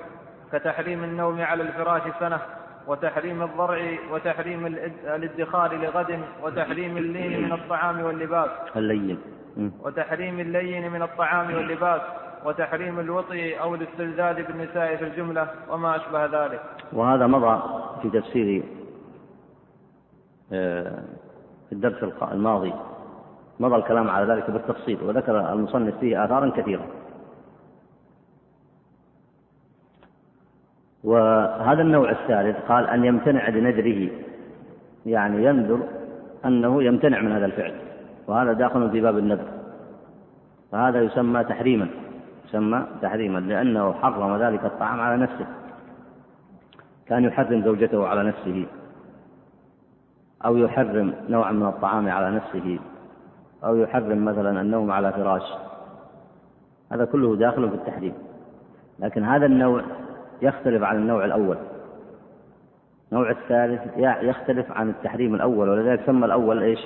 [0.53, 2.40] كتحريم النوم على الفراش سنة.
[2.87, 3.81] وتحريم الضرع
[4.12, 4.66] وتحريم
[5.16, 8.49] الادخار لغد وتحريم اللين من الطعام واللباس.
[8.77, 9.19] اللين.
[9.85, 12.01] وتحريم اللين من الطعام واللباس.
[12.45, 16.62] وتحريم الوطي أو الاستلذاذ بالنساء في الجملة وما أشبه ذلك.
[16.93, 17.62] وهذا مضى
[18.03, 18.62] في تفسير
[20.53, 21.03] آه،
[21.69, 22.73] في الدرس الماضي.
[23.61, 26.87] مضى الكلام على ذلك بالتفصيل وذكر المصنف فيه آثارا كثيرة.
[31.04, 34.10] وهذا النوع الثالث قال أن يمتنع لنذره
[35.06, 35.80] يعني ينذر
[36.44, 37.74] أنه يمتنع من هذا الفعل
[38.26, 39.46] وهذا داخل في باب النذر
[40.72, 41.88] فهذا يسمى تحريما
[42.48, 45.46] يسمى تحريما لأنه حرم ذلك الطعام على نفسه
[47.06, 48.66] كان يحرم زوجته على نفسه
[50.44, 52.78] أو يحرم نوعا من الطعام على نفسه
[53.64, 55.42] أو يحرم مثلا النوم على فراش
[56.92, 58.14] هذا كله داخل في التحريم
[58.98, 59.82] لكن هذا النوع
[60.42, 61.57] يختلف عن النوع الأول.
[63.12, 66.81] النوع الثالث يختلف عن التحريم الأول ولذلك سمى الأول إيش؟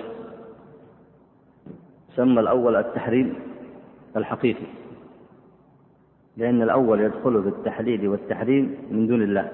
[2.17, 3.35] سمى الأول التحريم
[4.17, 4.67] الحقيقي.
[6.37, 9.49] لأن الأول يدخل في التحليل والتحريم من دون الله.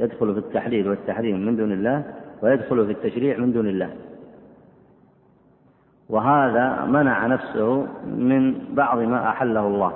[0.00, 2.04] يدخل في التحليل والتحريم من دون الله
[2.42, 3.90] ويدخل في التشريع من دون الله.
[6.08, 9.92] وهذا منع نفسه من بعض ما أحله الله.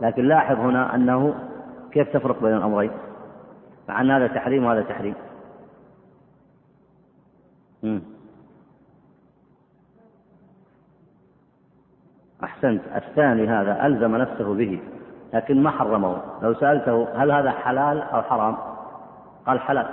[0.00, 1.34] لكن لاحظ هنا أنه
[1.92, 2.90] كيف تفرق بين الأمرين؟
[3.88, 5.14] مع أن هذا تحريم وهذا تحريم.
[12.44, 12.82] أحسنت.
[12.96, 14.80] الثاني هذا ألزم نفسه به
[15.34, 16.22] لكن ما حرمه.
[16.42, 18.56] لو سألته هل هذا حلال أو حرام؟
[19.46, 19.88] قال حلال.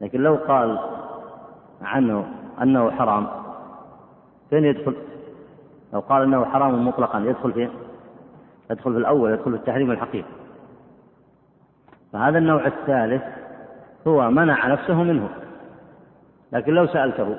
[0.00, 0.78] لكن لو قال
[1.82, 2.28] عنه
[2.62, 3.26] أنه حرام
[4.50, 4.96] فين يدخل؟
[5.92, 7.70] لو قال أنه حرام مطلقا يدخل فين؟
[8.70, 10.30] يدخل في الأول يدخل في التحريم الحقيقي
[12.12, 13.22] فهذا النوع الثالث
[14.06, 15.28] هو منع نفسه منه.
[16.52, 17.36] لكن لو سألته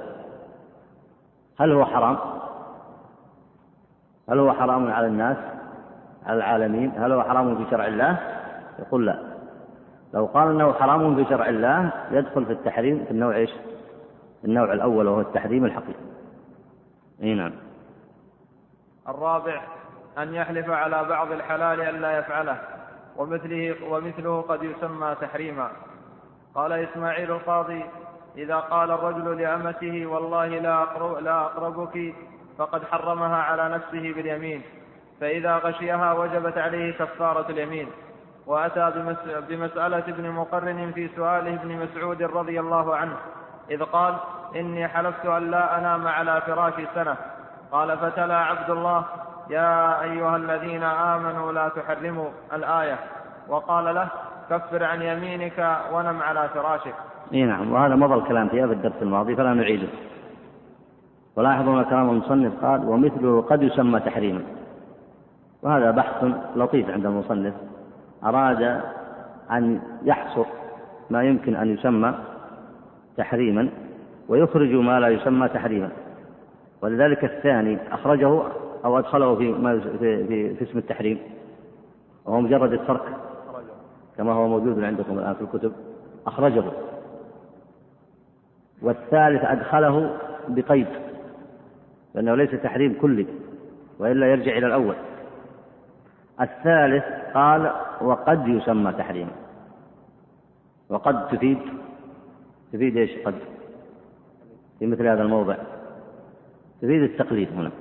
[1.59, 2.17] هل هو حرام؟
[4.29, 5.37] هل هو حرام على الناس
[6.25, 8.17] على العالمين؟ هل هو حرام في شرع الله؟
[8.79, 9.19] يقول لا.
[10.13, 13.51] لو قال إنه حرام في شرع الله يدخل في التحريم في النوع إيش؟
[14.45, 15.99] النوع الأول وهو التحريم الحقيقي.
[17.23, 17.51] إي نعم.
[19.09, 19.61] الرابع
[20.17, 22.57] أن يحلف على بعض الحلال الا يفعله
[23.17, 25.71] ومثله ومثله قد يسمى تحريما.
[26.55, 27.85] قال إسماعيل القاضي
[28.37, 32.13] إذا قال الرجل لأمته والله لا أقرب لا أقربك
[32.57, 34.61] فقد حرمها على نفسه باليمين.
[35.21, 37.89] فإذا غشيها وجبت عليه كفارة اليمين.
[38.47, 38.91] وأتى
[39.49, 43.17] بمسألة ابن مقرن في سؤاله ابن مسعود رضي الله عنه
[43.71, 44.15] إذ قال
[44.55, 47.15] إني حلفت أن لا أنام على فراشي سنة.
[47.71, 49.05] قال فتلا عبد الله
[49.49, 52.99] يا أيها الذين آمنوا لا تحرموا الآية.
[53.47, 54.07] وقال له
[54.49, 56.93] كفر عن يمينك ونم على فراشك.
[57.33, 59.87] اي نعم وهذا مضى الكلام في الدرس الماضي فلا نعيده.
[61.35, 64.41] ولاحظوا هنا كلام المصنف قال ومثله قد يسمى تحريما.
[65.61, 66.25] وهذا بحث
[66.55, 67.53] لطيف عند المصنف.
[68.23, 68.81] أراد
[69.51, 70.45] أن يحصر
[71.09, 72.13] ما يمكن أن يسمى
[73.17, 73.69] تحريما
[74.27, 75.89] ويخرج ما لا يسمى تحريما.
[76.81, 78.41] ولذلك الثاني أخرجه
[78.85, 79.53] أو أدخله في,
[79.99, 81.19] في, في, في اسم التحريم.
[82.25, 83.01] وهو مجرد الترك.
[84.17, 85.71] كما هو موجود عندكم الآن في الكتب.
[86.27, 86.63] أخرجه.
[88.81, 90.17] والثالث أدخله
[90.47, 90.87] بقيد.
[92.15, 93.25] لأنه ليس تحريم كلي
[93.99, 94.95] وإلا يرجع إلى الأول.
[96.41, 99.31] الثالث قال وقد يسمى تحريما
[100.89, 101.57] وقد تفيد.
[102.73, 103.35] تفيد إيش؟ قد.
[104.79, 105.55] في مثل هذا الموضع.
[106.81, 107.71] تفيد التقليد هنا?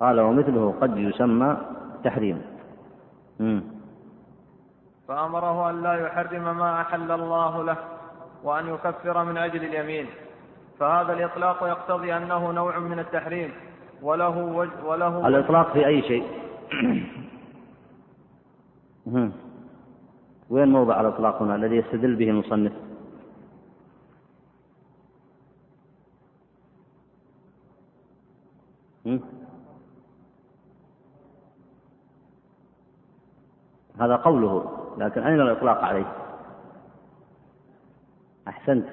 [0.00, 1.56] قال ومثله قد يسمى
[2.04, 2.42] تحريما
[5.08, 7.76] فأمره أن لا يحرم ما أحل الله له
[8.44, 10.06] وأن يكفر من أجل اليمين.
[10.78, 13.52] فهذا الإطلاق يقتضي أنه نوع من التحريم.
[14.02, 16.24] وله وجه وله الإطلاق في أي شيء؟
[20.50, 22.72] وين موضع الإطلاق هنا الذي يستدل به المصنف؟
[34.00, 34.64] هذا قوله
[34.98, 36.06] لكن أين الإطلاق عليه؟
[38.48, 38.84] أحسنت.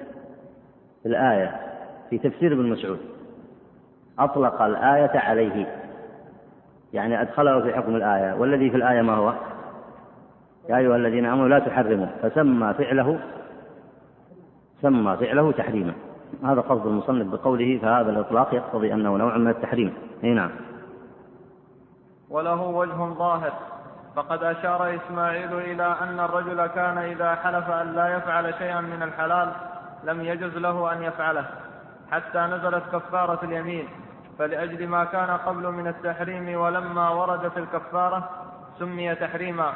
[1.06, 1.60] الآية
[2.10, 2.98] في تفسير ابن مسعود.
[4.18, 5.82] أطلق الآية عليه.
[6.92, 8.34] يعني أدخله في حكم الآية.
[8.34, 9.34] والذي في الآية ما هو؟
[10.68, 12.06] يا أيها الذين آمنوا لا تحرموا.
[12.22, 13.20] فسمى فعله
[14.82, 15.92] سمى فعله تحريما.
[16.44, 19.94] هذا قصد المصنف بقوله فهذا الإطلاق يقتضي أنه نوع من التحريم.
[20.24, 20.50] أي نعم.
[22.30, 23.52] وله وجه ظاهر.
[24.16, 29.52] فقد أشار إسماعيل إلى أن الرجل كان إذا حلف أن لا يفعل شيئا من الحلال
[30.04, 31.46] لم يجز له أن يفعله
[32.10, 33.88] حتى نزلت كفارة اليمين.
[34.38, 38.30] فلأجل ما كان قبل من التحريم ولما وردت الكفارة
[38.78, 39.72] سمي تحريما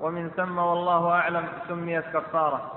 [0.00, 2.72] ومن ثم والله أعلم سميت كفارة.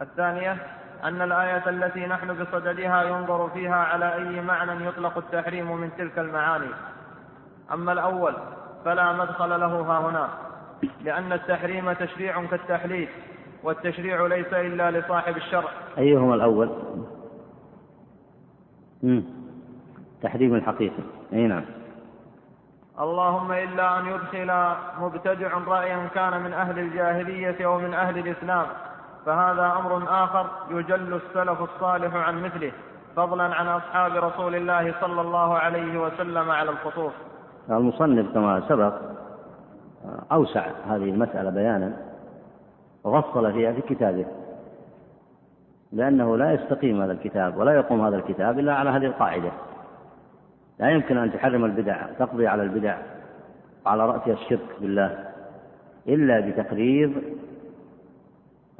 [0.00, 0.56] الثانية
[1.04, 6.70] أن الآية التي نحن بصددها ينظر فيها على أي معنى يطلق التحريم من تلك المعاني.
[7.72, 8.34] أما الأول
[8.84, 10.28] فلا مدخل له ها هنا
[11.04, 13.08] لأن التحريم تشريع كالتحليل
[13.62, 15.68] والتشريع ليس إلا لصاحب الشرع.
[15.98, 16.70] أيهما الأول؟
[19.02, 19.24] مم.
[20.22, 21.02] تحريم الحقيقي
[21.32, 21.64] أي نعم.
[23.00, 28.66] اللهم إلا أن يدخل مبتدع رأيا كان من أهل الجاهلية أو من أهل الإسلام
[29.26, 32.72] فهذا أمر آخر يجل السلف الصالح عن مثله
[33.16, 37.12] فضلا عن أصحاب رسول الله صلى الله عليه وسلم على الخصوص
[37.70, 38.94] المصنف كما سبق
[40.32, 41.92] أوسع هذه المسألة بيانا
[43.04, 44.26] وفصل فيها في كتابه
[45.92, 49.50] لأنه لا يستقيم هذا الكتاب ولا يقوم هذا الكتاب إلا على هذه القاعدة.
[50.78, 52.96] لا يمكن أن تحرم البدع تقضي على البدع
[53.86, 55.24] على رأسها الشرك بالله
[56.08, 57.22] إلا بتقرير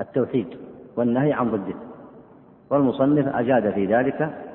[0.00, 0.46] التوحيد
[0.96, 1.74] والنهي عن ضده.
[2.70, 4.47] والمصنف أجاد في ذلك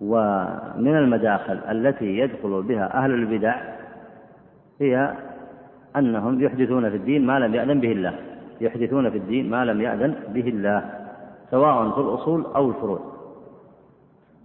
[0.00, 3.54] ومن المداخل التي يدخل بها أهل البدع
[4.80, 5.14] هي
[5.96, 8.14] أنهم يحدثون في الدين ما لم يأذن به الله.
[8.60, 10.90] يحدثون في الدين ما لم يأذن به الله
[11.50, 13.00] سواء في الأصول أو الفروع.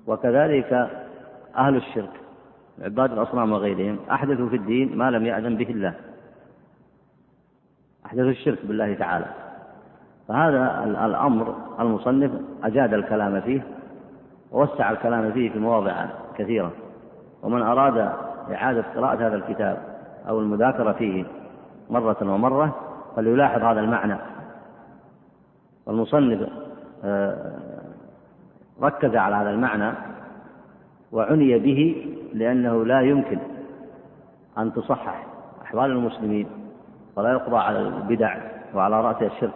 [0.07, 0.89] وكذلك
[1.57, 2.09] أهل الشرك
[2.81, 5.93] عباد الأصنام وغيرهم أحدثوا في الدين ما لم يأذن به الله.
[8.05, 9.25] أحدثوا الشرك بالله تعالى.
[10.27, 12.31] فهذا الأمر المصنف
[12.63, 13.61] أجاد الكلام فيه.
[14.51, 16.05] ووسع الكلام فيه في مواضع
[16.37, 16.71] كثيرة.
[17.43, 18.11] ومن أراد
[18.51, 19.77] إعادة قراءة هذا الكتاب
[20.29, 21.25] أو المذاكرة فيه
[21.89, 22.75] مرة ومرة
[23.15, 24.17] فليلاحظ هذا المعنى.
[25.85, 26.49] والمصنف
[27.03, 27.51] آه،
[28.81, 29.91] ركز على هذا المعنى
[31.11, 33.37] وعني به لأنه لا يمكن
[34.57, 35.25] أن تصحح
[35.63, 36.47] أحوال المسلمين
[37.15, 38.37] ولا يقضى على البدع
[38.73, 39.53] وعلى رأسها الشرك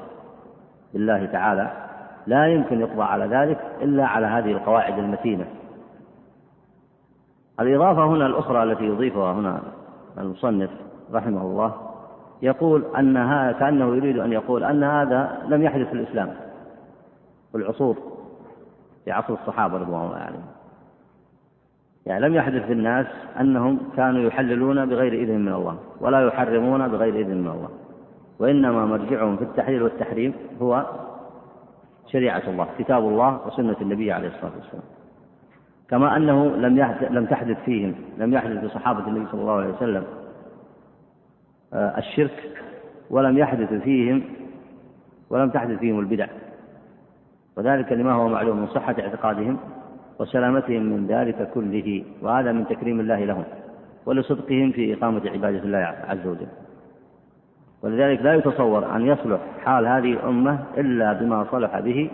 [0.94, 1.89] بالله تعالى.
[2.30, 5.46] لا يمكن يقضى على ذلك إلا على هذه القواعد المتينة.
[7.60, 9.62] الإضافة هنا الأخرى التي يضيفها هنا
[10.18, 10.70] المصنف
[11.14, 11.74] رحمه الله
[12.42, 16.34] يقول أنها كأنه يريد أن يقول أن هذا لم يحدث في الإسلام
[17.52, 17.98] في العصور
[19.06, 20.46] في عصر الصحابة رضوان الله عليهم.
[22.06, 23.08] يعني لم يحدث في الناس
[23.40, 27.70] أنهم كانوا يحللون بغير إذن من الله ولا يحرمون بغير إذن من الله
[28.40, 30.86] وإنما مرجعهم في التحليل والتحريم هو
[32.12, 34.84] شريعة الله كتاب الله وسنة النبي عليه الصلاة والسلام.
[35.90, 40.04] كما أنه لم لم تحدث فيهم لم يحدث في صحابة النبي صلى الله عليه وسلم
[41.74, 42.52] آه، الشرك
[43.10, 44.24] ولم يحدث فيهم
[45.30, 46.28] ولم تحدث فيهم البدع.
[47.58, 49.58] وذلك لما هو معلوم من صحة اعتقادهم
[50.20, 53.44] وسلامتهم من ذلك كله وهذا من تكريم الله لهم
[54.06, 56.48] ولصدقهم في إقامة عبادة الله عز وجل.
[57.84, 62.12] ولذلك لا يتصور أن يصلح حال هذه الأمة إلا بما صلح به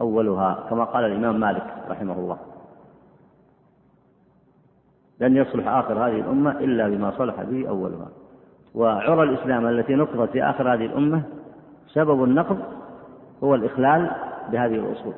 [0.00, 2.38] أولها كما قال الإمام مالك رحمه الله.
[5.20, 8.08] لن يصلح آخر هذه الأمة إلا بما صلح به أولها.
[8.74, 11.22] وعرى الإسلام التي نقضت في آخر هذه الأمة
[11.86, 12.58] سبب النقض
[13.44, 14.10] هو الإخلال
[14.52, 15.14] بهذه الأصول.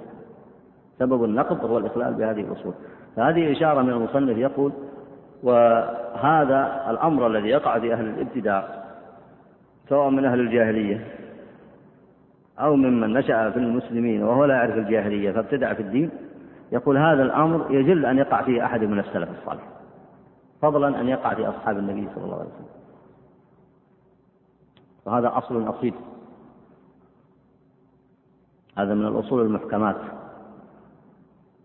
[0.98, 2.74] سبب النقض هو الإخلال بهذه الأصول.
[3.16, 4.72] فهذه إشارة من المصنف يقول
[5.42, 8.85] وهذا الأمر الذي يقع في أهل الابتداع
[9.88, 11.06] سواء من أهل الجاهلية
[12.58, 16.10] أو ممن نشأ في المسلمين وهو لا يعرف الجاهلية فابتدع في الدين
[16.72, 19.62] يقول هذا الأمر يجل أن يقع فيه أحد من السلف الصالح.
[20.62, 22.66] فضلا أن يقع في أصحاب النبي صلى الله عليه وسلم.
[25.04, 25.94] وهذا أصل أصيل.
[28.78, 29.96] هذا من الأصول المحكمات.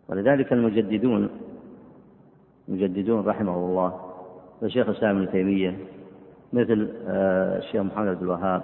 [0.09, 1.30] ولذلك المجددون
[2.69, 4.11] المجددون رحمه الله
[4.63, 5.78] الشيخ الإسلام ابن تيمية
[6.54, 8.62] مثل آه، الشيخ محمد عبد الوهاب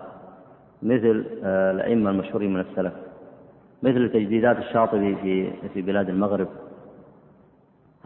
[0.84, 2.94] مثل آه، الأئمة المشهورين من السلف
[3.84, 6.48] مثل تجديدات الشاطبي في في بلاد المغرب.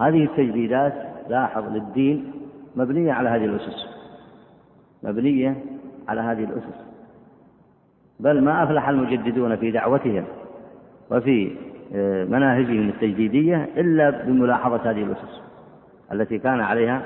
[0.00, 0.94] هذه التجديدات
[1.28, 2.32] لاحظ للدين
[2.76, 3.86] مبنية على هذه الأسس
[5.02, 5.56] مبنية
[6.08, 6.92] على هذه الأسس.
[8.20, 10.24] بل ما أفلح المجددون في دعوتهم
[11.10, 11.56] وفي
[11.94, 15.42] آه، مناهجهم التجديدية إلا بملاحظة هذه الأسس
[16.12, 17.02] التي كان عليها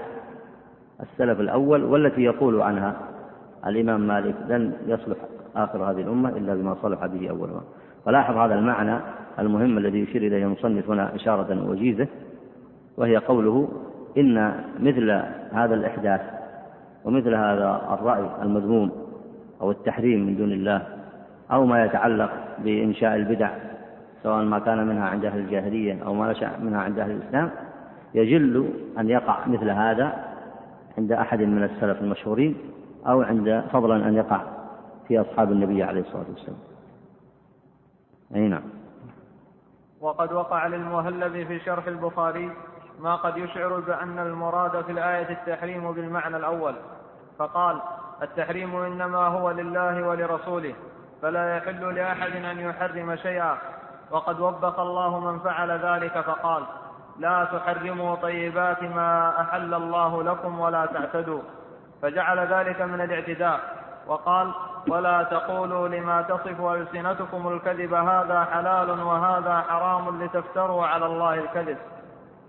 [1.00, 2.96] السلف الأول والتي يقول عنها
[3.66, 5.16] الإمام مالك لن يصلح
[5.56, 7.62] آخر هذه الأمة إلا بما صلح به أولها.
[8.06, 8.98] ولاحظ هذا المعنى
[9.38, 12.06] المهم الذي يشير إليه المصنف هنا إشارة وجيزة
[12.96, 13.68] وهي قوله
[14.18, 15.10] إن مثل
[15.52, 16.20] هذا الإحداث
[17.04, 18.90] ومثل هذا الرأي المذموم
[19.60, 20.82] أو التحريم من دون الله
[21.52, 22.30] أو ما يتعلق
[22.64, 23.50] بإنشاء البدع
[24.22, 27.50] سواء ما كان منها عند أهل الجاهلية أو ما نشأ منها عند أهل الإسلام
[28.14, 28.68] يجل
[28.98, 30.25] أن يقع مثل هذا
[30.98, 32.56] عند أحد من السلف المشهورين
[33.06, 34.40] أو عند فضلا أن يقع
[35.08, 36.58] في أصحاب النبي عليه الصلاة والسلام.
[38.34, 38.62] أي نعم.
[40.00, 42.50] وقد وقع للمهلب في شرح البخاري
[43.00, 46.74] ما قد يشعر بأن المراد في الآية التحريم بالمعنى الأول.
[47.38, 47.80] فقال
[48.22, 50.74] التحريم إنما هو لله ولرسوله
[51.22, 53.56] فلا يحل لأحد أن يحرم شيئا.
[54.10, 56.62] وقد وبخ الله من فعل ذلك فقال
[57.18, 61.40] لا تحرموا طيبات ما أحل الله لكم ولا تعتدوا.
[62.02, 63.60] فجعل ذلك من الاعتداء.
[64.06, 64.52] وقال
[64.88, 71.78] ولا تقولوا لما تصف ألسنتكم الكذب هذا حلال وهذا حرام لتفتروا على الله الكذب.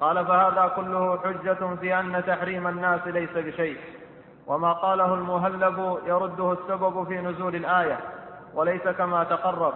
[0.01, 3.77] قال فهذا كله حجة في أن تحريم الناس ليس بشيء.
[4.47, 7.99] وما قاله المهلب يرده السبب في نزول الآية
[8.53, 9.73] وليس كما تقرب.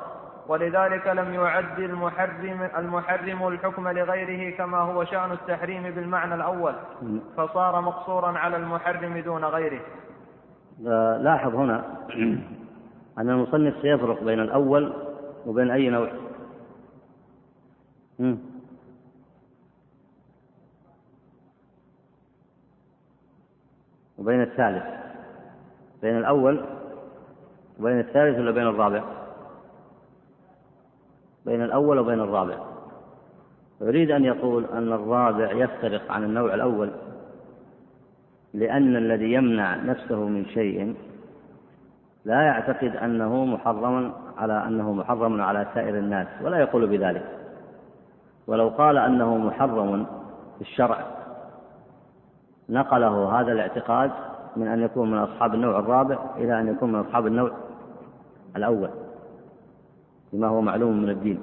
[0.47, 6.73] ولذلك لم يعد المحرم المحرم الحكم لغيره كما هو شأن التحريم بالمعنى الأول
[7.37, 9.81] فصار مقصورا على المحرم دون غيره.
[11.19, 11.83] لاحظ هنا
[13.17, 14.93] أن المصنف سيفرق بين الأول
[15.45, 16.11] وبين أي نوع.
[24.17, 24.83] وبين الثالث.
[26.01, 26.65] بين الأول
[27.79, 29.20] وبين الثالث ولا بين الرابع؟
[31.45, 32.57] بين الأول وبين الرابع.
[33.81, 36.91] يريد أن يقول أن الرابع يفترق عن النوع الأول
[38.53, 40.95] لأن الذي يمنع نفسه من شيء
[42.25, 47.25] لا يعتقد أنه محرم على أنه محرم على سائر الناس ولا يقول بذلك.
[48.47, 50.05] ولو قال أنه محرم
[50.55, 50.97] في الشرع
[52.69, 54.11] نقله هذا الاعتقاد
[54.55, 57.51] من أن يكون من أصحاب النوع الرابع إلى أن يكون من أصحاب النوع
[58.55, 58.89] الأول.
[60.33, 61.39] بما هو معلوم من الدين.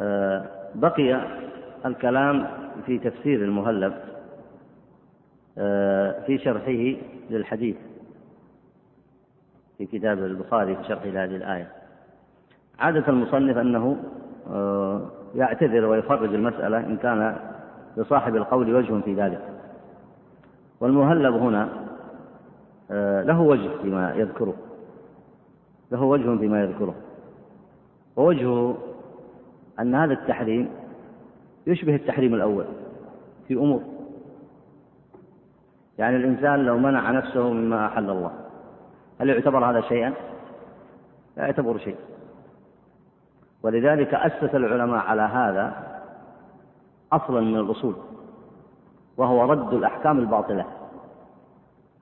[0.00, 0.44] آه،
[0.74, 1.26] بقي
[1.86, 2.46] الكلام
[2.86, 3.94] في تفسير المهلب
[5.58, 7.76] آه، في شرحه للحديث.
[9.78, 11.68] في كتاب البخاري في شرحه لهذه الآية.
[12.78, 13.96] عادة المصنف أنه
[14.50, 17.36] آه، يعتذر ويفرج المسألة إن كان
[17.96, 19.40] لصاحب القول وجه في ذلك.
[20.80, 21.68] والمهلب هنا
[23.22, 24.54] له وجه فيما يذكره.
[25.92, 26.94] له وجه فيما يذكره.
[28.16, 28.78] ووجهه
[29.80, 30.68] أن هذا التحريم
[31.66, 32.64] يشبه التحريم الأول
[33.48, 33.82] في أمور.
[35.98, 38.30] يعني الإنسان لو منع نفسه مما أحل الله
[39.20, 40.14] هل يعتبر هذا شيئا؟
[41.36, 41.96] لا يعتبر شيء
[43.62, 45.72] ولذلك أسس العلماء على هذا
[47.12, 47.94] أصلا من الأصول
[49.16, 50.64] وهو رد الأحكام الباطلة.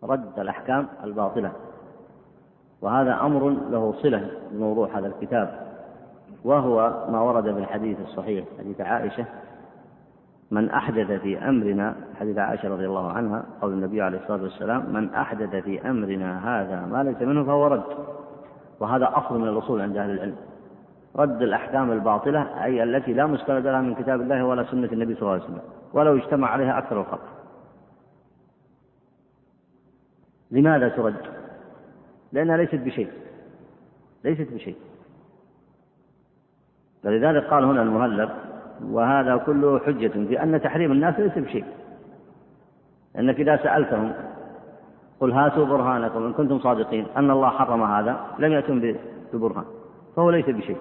[0.02, 1.52] رد الأحكام الباطلة.
[2.82, 5.70] وهذا أمر له صلة بموضوع هذا الكتاب
[6.44, 9.24] وهو ما ورد في الحديث الصحيح حديث عائشة
[10.50, 15.14] من أحدث في أمرنا حديث عائشة رضي الله عنها قول النبي عليه الصلاة والسلام من
[15.14, 17.82] أحدث في أمرنا هذا ما ليس منه فهو رد
[18.80, 20.36] وهذا أصل من الأصول عند أهل العلم
[21.16, 25.22] رد الأحكام الباطلة أي التي لا مستند لها من كتاب الله ولا سنة النبي صلى
[25.22, 25.62] الله عليه وسلم
[25.92, 27.24] ولو اجتمع عليها أكثر الخلق
[30.50, 31.39] لماذا ترد؟
[32.32, 33.10] لأنها ليست بشيء.
[34.24, 34.76] ليست بشيء.
[37.02, 38.30] فلذلك قال هنا المهلب
[38.84, 41.64] وهذا كله حجة في أن تحريم الناس ليس بشيء.
[43.14, 44.12] لأنك إذا سألتهم
[45.20, 48.94] قل هاتوا برهانكم إن كنتم صادقين أن الله حرم هذا لم يأتم
[49.32, 49.64] ببرهان.
[50.16, 50.76] فهو ليس بشيء.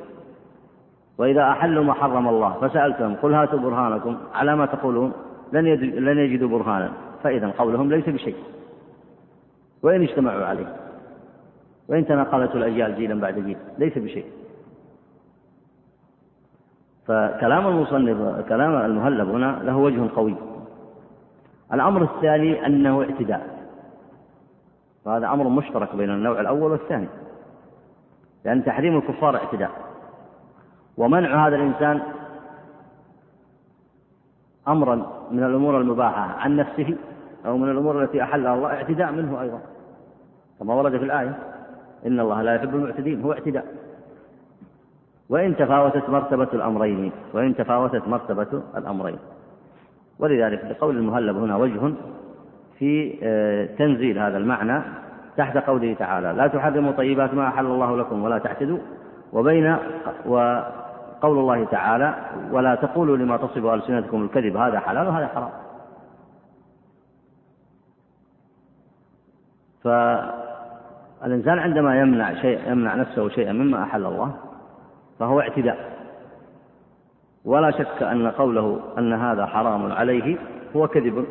[1.18, 5.14] وإذا أحلوا ما حرم الله فسألتهم قل هاتوا برهانكم على ما تقولون
[5.54, 6.92] لن لن يجدوا برهانا.
[7.24, 8.36] فإذا قولهم ليس بشيء.
[9.84, 10.76] وإن اجتمعوا عليه.
[11.90, 14.26] وإن تناقلته الأجيال جيلا بعد جيل ليس بشيء.
[17.08, 20.36] فكلام المصنف كلام المهلب هنا له وجه قوي.
[21.74, 23.60] الأمر الثاني أنه اعتداء.
[25.06, 27.08] وهذا أمر مشترك بين النوع الأول والثاني.
[28.46, 29.72] لأن تحريم الكفار اعتداء.
[30.98, 32.02] ومنع هذا الإنسان
[34.68, 34.96] أمرا
[35.32, 36.98] من الأمور المباحة عن نفسه
[37.46, 39.60] أو من الأمور التي أحلها الله اعتداء منه أيضا
[40.60, 41.40] كما ورد في الآية.
[42.06, 43.66] إن الله لا يحب المعتدين هو اعتداء.
[45.30, 49.18] وإن تفاوتت مرتبة الأمرين وإن تفاوتت مرتبة الأمرين.
[50.20, 51.94] ولذلك بقول المهلب هنا وجه
[52.80, 54.82] في آه، تنزيل هذا المعنى
[55.38, 58.78] تحت قوله تعالى لا تحرموا طيبات ما أحل الله لكم ولا تعتدوا.
[59.34, 59.78] وبين
[60.26, 62.16] وقول الله تعالى
[62.52, 65.52] ولا تقولوا لما تصف ألسنتكم الكذب هذا حلال وهذا حرام.
[71.22, 74.36] فالإنسان عندما يمنع شيء يمنع نفسه شيئا مما أحل الله
[75.20, 76.00] فهو اعتداء.
[77.46, 80.38] ولا شك أن قوله أن هذا حرام عليه
[80.76, 81.26] هو كذب.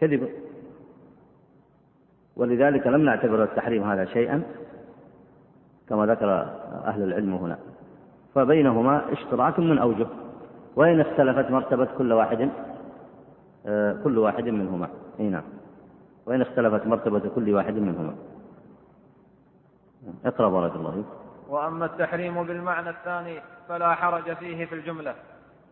[0.00, 0.28] كذب.
[2.36, 4.42] ولذلك لم نعتبر التحريم هذا شيئا
[5.88, 6.30] كما ذكر
[6.84, 7.58] أهل العلم هنا.
[8.34, 10.06] فبينهما اشتراك من أوجه
[10.76, 12.50] وإن اختلفت مرتبة كل واحد
[13.66, 14.88] آه، كل واحد منهما.
[15.20, 15.42] أي نعم.
[16.26, 18.14] وإن اختلفت مرتبة كل واحد منهما.
[20.24, 21.06] اقرأ بارك الله فيك.
[21.48, 25.14] وأما التحريم بالمعنى الثاني فلا حرج فيه في الجملة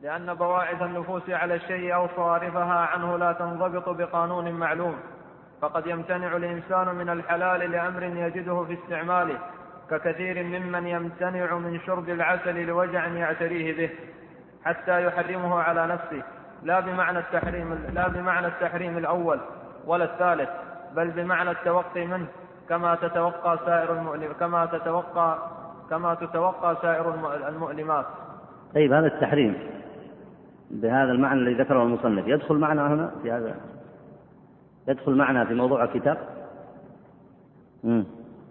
[0.02, 4.94] لأن بواعث النفوس على الشيء أو صوارفها عنه لا تنضبط بقانون معلوم
[5.60, 9.38] فقد يمتنع الإنسان من الحلال لأمر يجده في استعماله
[9.90, 13.90] ككثير ممن يمتنع من شرب العسل لوجع يعتريه به
[14.64, 16.22] حتى يحرمه على نفسه
[16.62, 19.40] لا بمعنى التحريم لا بمعنى التحريم الأول
[19.86, 20.50] ولا الثالث
[20.94, 22.26] بل بمعنى التوقي منه.
[22.68, 25.38] كما تتوقى سائر المؤلم كما تتوقى
[25.90, 27.14] كما تتوقى سائر
[27.48, 28.04] المؤلمات.
[28.74, 29.58] طيب هذا التحريم
[30.70, 32.26] بهذا المعنى الذي ذكره المصنف.
[32.26, 33.54] يدخل معنا هنا في هذا؟
[34.88, 36.18] يدخل معنا في موضوع الكتاب؟
[37.84, 38.04] امم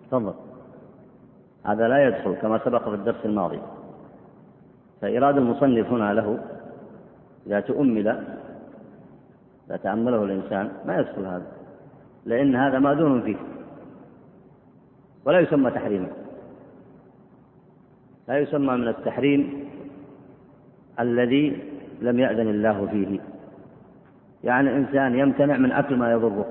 [0.08, 0.34] تفضل.
[1.66, 3.62] هذا لا يدخل كما سبق في الدرس الماضي.
[5.02, 6.40] فإراد المصنف هنا له
[7.48, 8.08] إذا تؤمل
[9.68, 11.48] إذا تأمله الإنسان ما يدخل هذا
[12.26, 13.38] لأن هذا مأذون فيه.
[15.26, 16.08] ولا يسمى تحريما.
[18.28, 19.68] لا يسمى من التحريم
[21.00, 21.64] الذي
[22.02, 23.20] لم يأذن الله فيه.
[24.44, 26.46] يعني إنسان يمتنع من أكل ما يضره.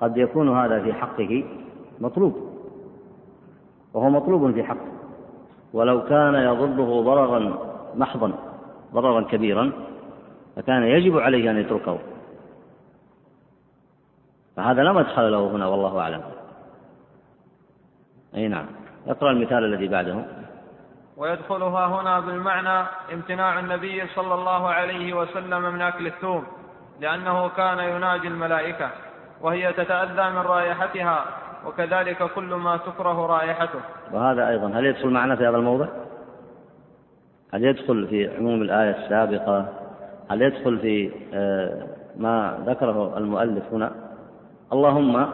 [0.00, 1.44] قد يكون هذا في حقه
[2.00, 2.34] مطلوب.
[3.94, 4.92] وهو مطلوب في حقه.
[5.72, 7.58] ولو كان يضره ضررا
[7.94, 8.32] محضا
[8.94, 9.72] ضررا كبيرا
[10.56, 11.98] فكان يجب عليه أن يتركه.
[14.56, 16.22] فهذا لا مدخل له هنا والله أعلم.
[18.36, 18.66] أي نعم.
[19.06, 20.24] اقرأ المثال الذي بعده.
[21.16, 26.44] ويدخلها هنا بالمعنى امتناع النبي صلى الله عليه وسلم من أكل الثوم
[27.00, 28.90] لأنه كان يناجي الملائكة
[29.40, 31.24] وهي تتأذى من رائحتها
[31.66, 33.80] وكذلك كل ما تكره رائحته.
[34.12, 35.86] وهذا أيضا هل يدخل معنا في هذا الموضع؟
[37.54, 39.68] هل يدخل في عموم الآية السابقة؟
[40.30, 43.92] هل يدخل في آه، ما ذكره المؤلف هنا؟
[44.72, 45.26] اللهم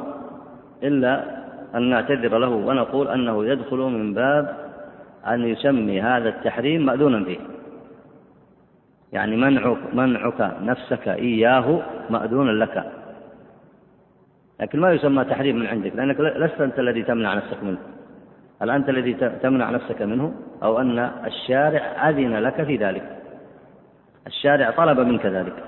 [0.82, 1.39] إلا
[1.75, 4.57] أن نعتذر له ونقول أنه يدخل من باب
[5.27, 7.39] أن يسمي هذا التحريم مأذونا فيه
[9.12, 12.85] يعني منعك منعك نفسك إياه مأذونا لك.
[14.61, 17.79] لكن ما يسمى تحريم من عندك لأنك لست أنت الذي تمنع نفسك منه.
[18.62, 23.16] هل أنت الذي تمنع نفسك منه؟ أو أن الشارع أذن لك في ذلك.
[24.27, 25.64] الشارع طلب منك ذلك.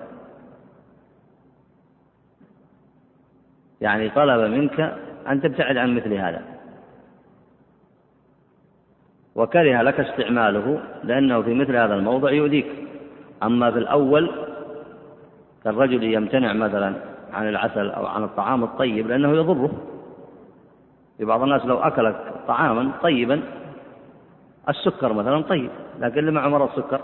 [3.80, 4.96] يعني طلب منك
[5.28, 6.42] أن تبتعد عن مثل هذا.
[9.34, 12.66] وكره لك استعماله لأنه في مثل هذا الموضع يؤذيك.
[13.42, 14.30] أما في الأول
[15.64, 16.94] كالرجل يمتنع مثلا
[17.32, 19.70] عن العسل أو عن الطعام الطيب لأنه يضره.
[21.18, 22.14] في بعض الناس لو أكل
[22.48, 23.42] طعاما طيبا
[24.68, 25.70] السكر مثلا طيب
[26.00, 27.00] لكن اللي معه مرض السكر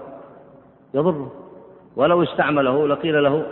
[0.95, 1.33] يضره.
[1.97, 3.47] ولو استعمله لقيل له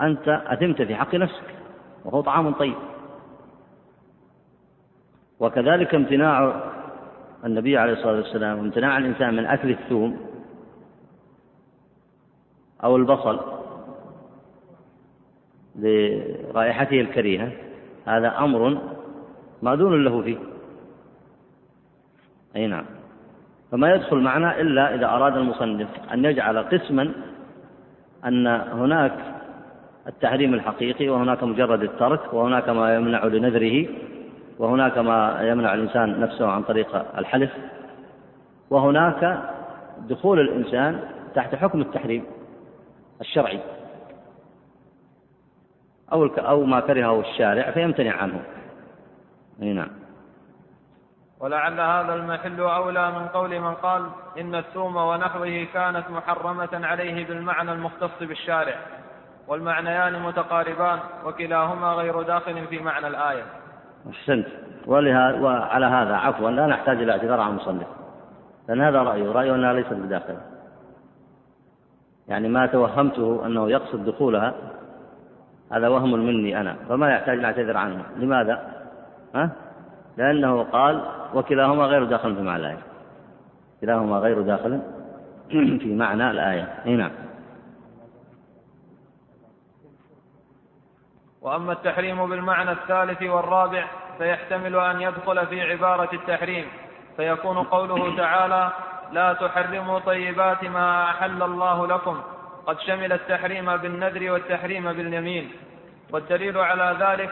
[0.00, 1.54] أنت أثمت في حق نفسك
[2.04, 2.74] وهو طعام طيب.
[5.40, 6.62] وكذلك امتناع
[7.44, 10.16] النبي عليه الصلاة والسلام امتناع الإنسان من أكل الثوم
[12.84, 13.40] أو البصل
[15.76, 17.52] لرائحته الكريهة
[18.06, 18.78] هذا أمر
[19.62, 20.36] مأذون له فيه.
[22.56, 22.84] أي نعم.
[23.72, 27.12] فما يدخل معنا إلا إذا أراد المصنف أن يجعل قسما
[28.24, 29.34] أن هناك
[30.06, 33.86] التحريم الحقيقي وهناك مجرد الترك وهناك ما يمنع لنذره
[34.58, 37.50] وهناك ما يمنع الإنسان نفسه عن طريق الحلف
[38.70, 39.42] وهناك
[39.98, 41.00] دخول الإنسان
[41.34, 42.24] تحت حكم التحريم
[43.20, 43.60] الشرعي
[46.12, 48.42] أو أو ما كرهه الشارع فيمتنع عنه.
[49.62, 49.88] أي نعم.
[51.40, 57.72] ولعل هذا المحل أولى من قول من قال إن الثوم ونحوه كانت محرمة عليه بالمعنى
[57.72, 58.74] المختص بالشارع
[59.48, 63.63] والمعنيان متقاربان وكلاهما غير داخل في معنى الآية.
[64.10, 64.46] أحسنت.
[64.86, 67.86] ولهذا وعلى هذا عفوا لا نحتاج إلى اعتذار عن المصنف.
[68.68, 70.36] لأن هذا رأيه رأيه أنها ليست بداخل.
[72.28, 74.54] يعني ما توهمته أنه يقصد دخولها
[75.72, 78.02] هذا وهم مني أنا فما يحتاج أن أعتذر عنه.
[78.16, 78.72] لماذا؟
[79.34, 79.50] ها؟
[80.16, 81.00] لأنه قال
[81.34, 82.82] وكلاهما غير داخل في معنى الآية.
[83.80, 84.80] كلاهما غير داخل
[85.50, 86.68] في معنى الآية.
[86.86, 87.10] اي
[91.44, 93.84] وأما التحريم بالمعنى الثالث والرابع
[94.18, 96.68] فيحتمل أن يدخل في عبارة التحريم.
[97.16, 98.72] فيكون قوله تعالى
[99.12, 102.22] لا تحرموا طيبات ما أحل الله لكم.
[102.66, 105.52] قد شمل التحريم بالنذر والتحريم باليمين.
[106.10, 107.30] والدليل على ذلك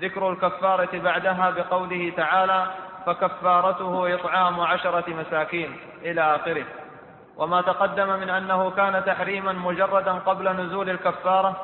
[0.00, 2.66] ذكر الكفارة بعدها بقوله تعالى
[3.06, 5.76] فكفارته إطعام عشرة مساكين.
[6.02, 6.64] إلى آخره.
[7.36, 11.56] وما تقدم من أنه كان تحريما مجردا قبل نزول الكفارة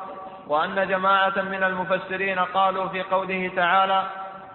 [0.47, 4.03] وأن جماعة من المفسرين قالوا في قوله تعالى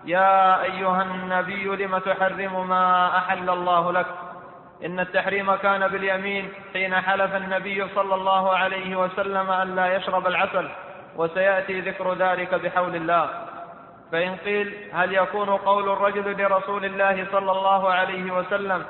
[0.05, 4.07] يا أيها النبي لم تحرم ما أحل الله لك؟
[4.85, 10.69] إن التحريم كان باليمين حين حلف النبي صلى الله عليه وسلم أن لا يشرب العسل
[11.17, 13.31] وسيأتي ذكر ذلك بحول الله.
[14.13, 18.85] فإن قيل هل يكون قول الرجل لرسول الله صلى الله عليه وسلم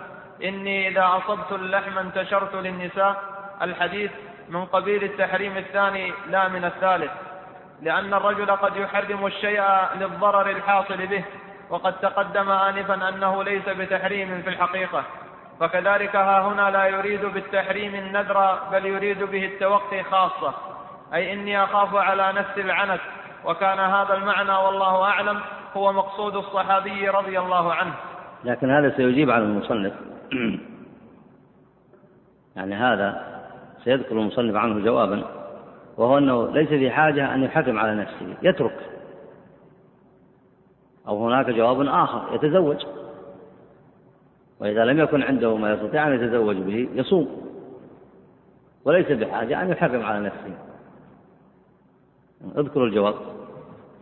[0.44, 3.22] إني إذا أصبت اللحم انتشرت للنساء؟
[3.62, 4.10] الحديث
[4.52, 7.10] من قبيل التحريم الثاني لا من الثالث
[7.82, 9.62] لأن الرجل قد يحرم الشيء
[10.00, 11.24] للضرر الحاصل به
[11.70, 15.04] وقد تقدم آنفا أنه ليس بتحريم في الحقيقة.
[15.60, 20.54] فكذلك ها هنا لا يريد بالتحريم النذر بل يريد به التوقي خاصة.
[21.14, 23.00] أي إني أخاف على نفس العنت
[23.44, 25.40] وكان هذا المعنى والله أعلم
[25.76, 27.94] هو مقصود الصحابي رضي الله عنه.
[28.44, 29.92] لكن هذا سيجيب على المصنف.
[32.56, 33.31] يعني هذا
[33.84, 35.24] سيذكر المصنف عنه جوابا
[35.96, 38.78] وهو أنه ليس في حاجة أن يحرم على نفسه يترك.
[41.08, 42.84] أو هناك جواب آخر يتزوج.
[44.60, 47.52] وإذا لم يكن عنده ما يستطيع أن يتزوج به يصوم.
[48.84, 50.58] وليس بحاجة أن يحرم على نفسه.
[52.56, 53.14] اذكر الجواب.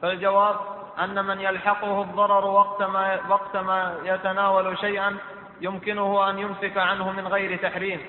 [0.02, 0.56] فالجواب
[1.04, 5.16] أن من يلحقه الضرر وقت ما, وقت ما يتناول شيئا
[5.60, 8.00] يمكنه أن يمسك عنه من غير تحريم.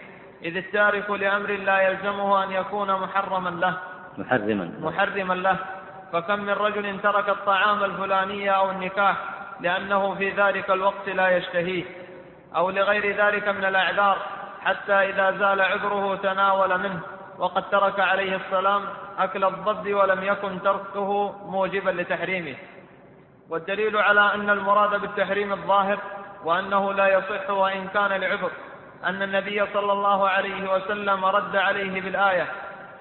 [0.43, 3.77] إذ التارك لأمر لا يلزمه أن يكون محرما له.
[4.17, 4.71] محرما.
[4.79, 5.57] محرما له.
[6.13, 9.15] فكم من رجل ترك الطعام الفلاني أو النكاح
[9.59, 11.83] لأنه في ذلك الوقت لا يشتهيه
[12.55, 14.17] أو لغير ذلك من الأعذار
[14.61, 16.99] حتى إذا زال عذره تناول منه
[17.37, 18.81] وقد ترك عليه السلام
[19.19, 22.55] أكل الضب ولم يكن تركه موجبا لتحريمه.
[23.49, 25.99] والدليل على أن المراد بالتحريم الظاهر
[26.43, 28.51] وأنه لا يصح وإن كان لعذر
[29.05, 32.45] أن النبي صلى الله عليه وسلم رد عليه بالآية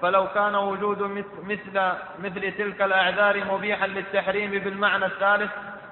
[0.01, 1.01] فلو كان وجود
[1.47, 1.79] مثل
[2.23, 5.51] مثل تلك الأعذار مبيحا للتحريم بالمعنى الثالث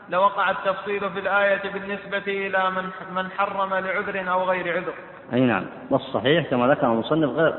[0.10, 4.94] لوقع التفصيل في الآية بالنسبة إلى من من حرم لعذر أو غير عذر.
[5.34, 7.54] أي نعم، والصحيح كما ذكر المصنف غير.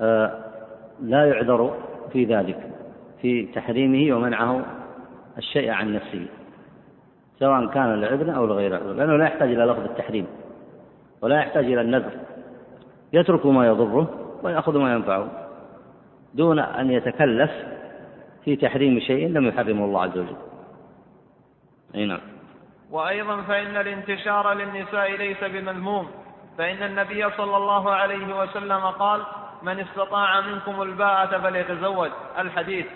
[0.00, 0.44] آه
[1.02, 1.76] لا يعذر
[2.12, 2.70] في ذلك
[3.22, 4.64] في تحريمه ومنعه
[5.38, 6.26] الشيء عن نفسه
[7.38, 10.26] سواء كان لعذر أو لغير عذر لأنه لا يحتاج إلى لفظ التحريم.
[11.24, 12.10] ولا يحتاج إلى النذر.
[13.12, 14.08] يترك ما يضره
[14.42, 15.28] ويأخذ ما ينفعه.
[16.34, 17.50] دون أن يتكلف
[18.44, 20.36] في تحريم شيء لم يحرمه الله عز وجل.
[21.94, 22.20] أي نعم.
[22.90, 26.10] وأيضا فإن الانتشار للنساء ليس بمذموم.
[26.58, 29.20] فإن النبي صلى الله عليه وسلم قال
[29.62, 32.10] من استطاع منكم الباءة فليتزوج.
[32.38, 32.86] الحديث.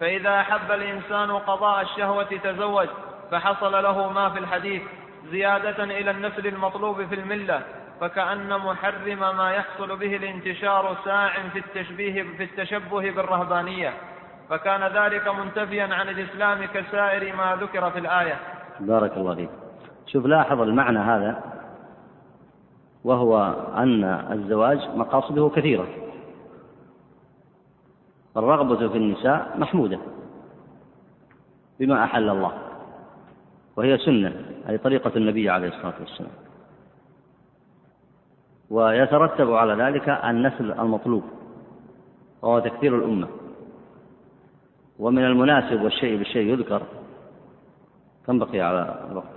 [0.00, 2.88] فإذا أحب الإنسان قضاء الشهوة تزوج
[3.30, 4.82] فحصل له ما في الحديث.
[5.30, 7.62] زيادة إلى النسل المطلوب في الملة
[8.00, 13.92] فكأن محرم ما يحصل به الانتشار ساع في التشبيه في التشبه بالرهبانية.
[14.50, 18.36] فكان ذلك منتفيا عن الإسلام كسائر ما ذكر في الآية.
[18.80, 19.50] بارك الله فيك.
[20.06, 21.42] شوف لاحظ المعنى هذا
[23.04, 25.86] وهو أن الزواج مقاصده كثيرة.
[28.36, 29.98] الرغبة في النساء محمودة
[31.80, 32.52] بما أحل الله
[33.76, 34.55] وهي سنة.
[34.68, 36.32] أي طريقة النبي عليه الصلاة والسلام.
[38.70, 41.24] ويترتب على ذلك النسل المطلوب
[42.42, 43.28] وهو تكثير الأمة.
[44.98, 46.82] ومن المناسب والشيء بالشيء يذكر
[48.26, 49.36] كم بقي على الوقت؟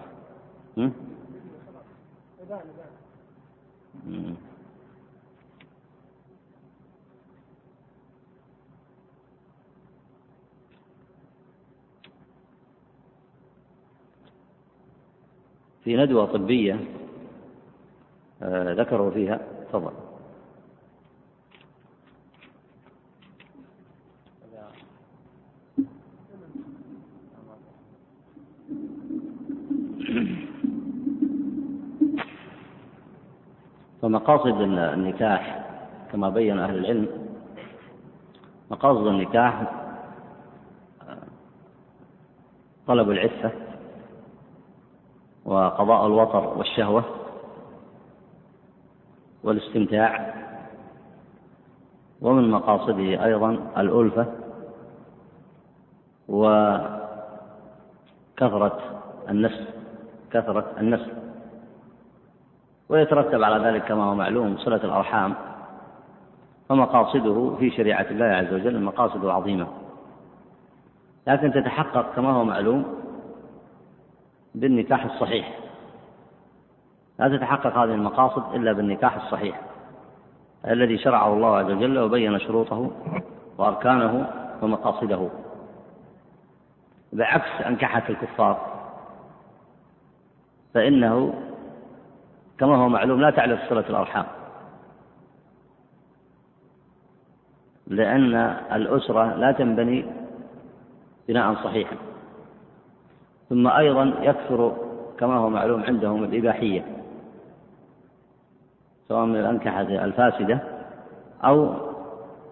[15.89, 16.79] في ندوة طبية
[18.41, 19.39] آه، ذكروا فيها.
[19.69, 19.91] تفضل.
[34.01, 35.65] فمقاصد النكاح
[36.11, 37.07] كما بين أهل العلم
[38.71, 39.61] مقاصد النكاح
[41.09, 41.17] آه،
[42.87, 43.68] طلب العفة
[45.49, 47.03] وقضاء الوطر والشهوة
[49.43, 50.33] والاستمتاع
[52.21, 54.25] ومن مقاصده أيضا الألفة
[56.27, 56.99] وكثرة
[59.29, 59.65] النسل
[60.31, 61.11] كثرة النسل
[62.89, 65.33] ويترتب على ذلك كما هو معلوم صلة الأرحام
[66.69, 69.67] فمقاصده في شريعة الله عز وجل مقاصده عظيمة.
[71.27, 72.85] لكن تتحقق كما هو معلوم
[74.55, 75.59] بالنكاح الصحيح.
[77.19, 79.61] لا تتحقق هذه المقاصد إلا بالنكاح الصحيح
[80.67, 82.91] الذي شرعه الله عز وجل وبين شروطه
[83.57, 84.29] وأركانه
[84.61, 85.29] ومقاصده.
[87.13, 88.79] بعكس أنكحة الكفار
[90.73, 91.33] فإنه
[92.57, 94.25] كما هو معلوم لا تعرف صلة الأرحام
[97.87, 98.35] لأن
[98.71, 100.05] الأسرة لا تنبني
[101.27, 101.95] بناء صحيحا.
[103.49, 104.75] ثم أيضا يكثر
[105.19, 106.85] كما هو معلوم عندهم الإباحية
[109.07, 110.59] سواء من الأنكحة الفاسدة
[111.43, 111.73] أو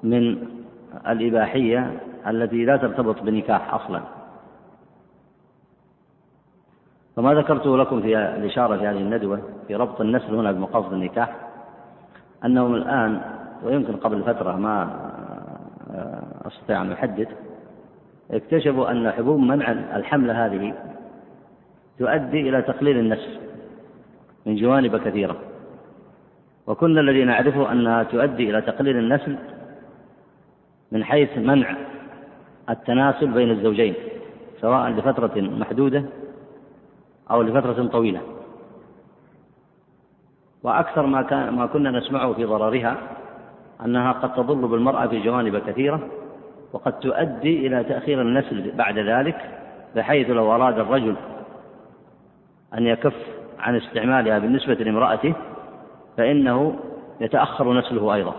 [0.03, 0.47] من
[1.07, 4.01] الإباحية التي لا ترتبط بنكاح أصلا.
[7.15, 11.35] فما ذكرته لكم في الإشارة في هذه الندوة في ربط النسل هنا بمقاصد النكاح
[12.45, 13.21] أنهم الآن
[13.63, 14.89] ويمكن قبل فترة ما
[16.45, 17.27] أستطيع أن أحدد
[18.31, 20.73] اكتشفوا أن حبوب منع الحملة هذه
[21.99, 23.39] تؤدي إلى تقليل النسل
[24.45, 25.35] من جوانب كثيرة.
[26.67, 29.35] وكل الذي نعرفه أنها تؤدي إلى تقليل النسل
[30.91, 31.75] من حيث منع
[32.69, 33.93] التناسل بين الزوجين
[34.61, 36.03] سواء لفترة محدودة
[37.31, 38.21] أو لفترة طويلة.
[40.63, 42.97] وأكثر ما كان ما كنا نسمعه في ضررها
[43.85, 46.07] أنها قد تضر بالمرأة في جوانب كثيرة
[46.73, 49.37] وقد تؤدي إلى تأخير النسل بعد ذلك
[49.95, 51.15] بحيث لو أراد الرجل
[52.77, 53.13] أن يكف
[53.59, 55.33] عن استعمالها بالنسبة لامرأته
[56.17, 56.79] فإنه
[57.21, 58.35] يتأخر نسله أيضا.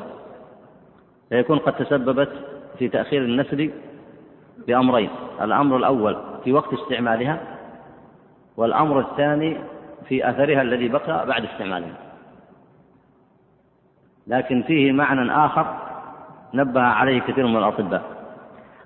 [1.29, 2.29] فيكون قد تسببت
[2.79, 3.71] في تأخير النسل
[4.67, 5.11] بأمرين
[5.43, 7.41] الأمر الأول في وقت استعمالها
[8.57, 9.57] والأمر الثاني
[10.09, 11.95] في أثرها الذي بقى بعد استعمالها.
[14.27, 15.77] لكن فيه معنى آخر
[16.55, 18.18] نبه عليه كثير من الأطباء.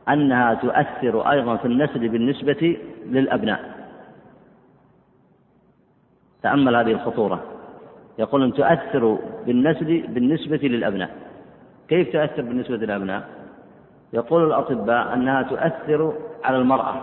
[0.08, 2.76] أنها تؤثر أيضا في النسل بالنسبة
[3.06, 3.60] للأبناء.
[6.42, 7.42] تأمل هذه الخطورة.
[8.18, 11.10] يقول أن تؤثر بالنسل بالنسبة للأبناء.
[11.88, 13.22] كيف تؤثر بالنسبة للأبناء؟
[14.12, 16.12] يقول الأطباء أنها تؤثر
[16.44, 16.94] على المرأة.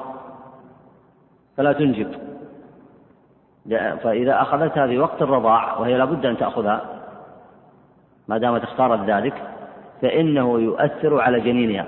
[1.58, 2.12] فلا تنجب.
[4.04, 6.86] فإذا أخذتها في وقت الرضاع وهي لابد أن تأخذها
[8.28, 9.34] ما دامت اختارت ذلك
[10.02, 11.86] فإنه يؤثر على جنينها.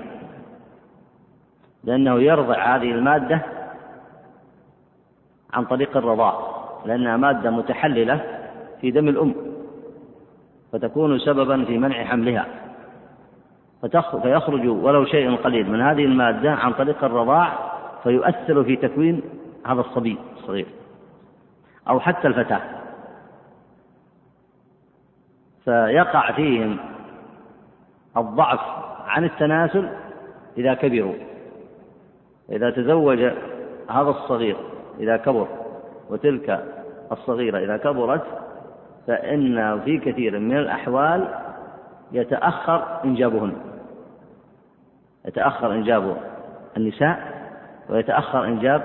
[1.84, 3.42] لأنه يرضع هذه المادة
[5.52, 8.20] عن طريق الرضاع لأنها مادة متحللة
[8.80, 9.34] في دم الأم
[10.72, 12.46] فتكون سببا في منع حملها.
[14.22, 17.72] فيخرج ولو شيء قليل من هذه المادة عن طريق الرضاع
[18.02, 19.22] فيؤثر في تكوين
[19.66, 20.66] هذا الصبي الصغير
[21.88, 22.60] أو حتى الفتاة.
[25.64, 26.76] فيقع فيهم
[28.16, 28.60] الضعف
[29.06, 29.88] عن التناسل
[30.58, 31.14] إذا كبروا.
[32.52, 33.18] إذا تزوج
[33.90, 34.56] هذا الصغير
[35.00, 35.48] إذا كبر
[36.10, 36.64] وتلك
[37.12, 38.22] الصغيرة إذا كبرت
[39.06, 41.28] فإن في كثير من الأحوال
[42.12, 43.52] يتأخر إنجابهن.
[45.26, 46.16] يتأخر إنجاب
[46.76, 47.32] النساء
[47.88, 48.82] ويتأخر إنجاب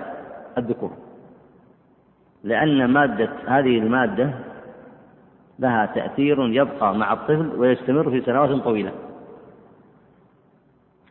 [0.58, 0.92] الذكور.
[2.44, 4.34] لأن مادة هذه المادة
[5.60, 8.92] لها تأثير يبقى مع الطفل ويستمر في سنوات طويلة.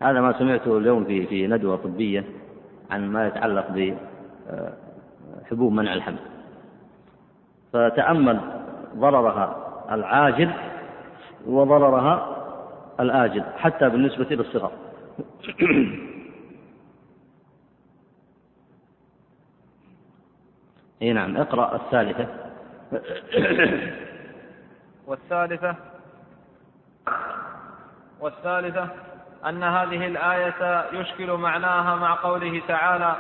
[0.03, 2.25] هذا ما سمعته اليوم في في ندوة طبية.
[2.91, 3.95] عن ما يتعلق
[5.43, 6.19] بحبوب منع الحمل.
[7.73, 8.41] فتأمل
[8.97, 9.57] ضررها
[9.91, 10.51] العاجل
[11.47, 12.37] وضررها
[13.01, 14.73] الآجل حتى بالنسبة للصغر
[21.03, 22.27] إي نعم اقرأ الثالثة.
[25.07, 25.75] والثالثة
[28.21, 28.89] والثالثة
[29.47, 33.17] أن هذه الآية يشكل معناها مع قوله تعالى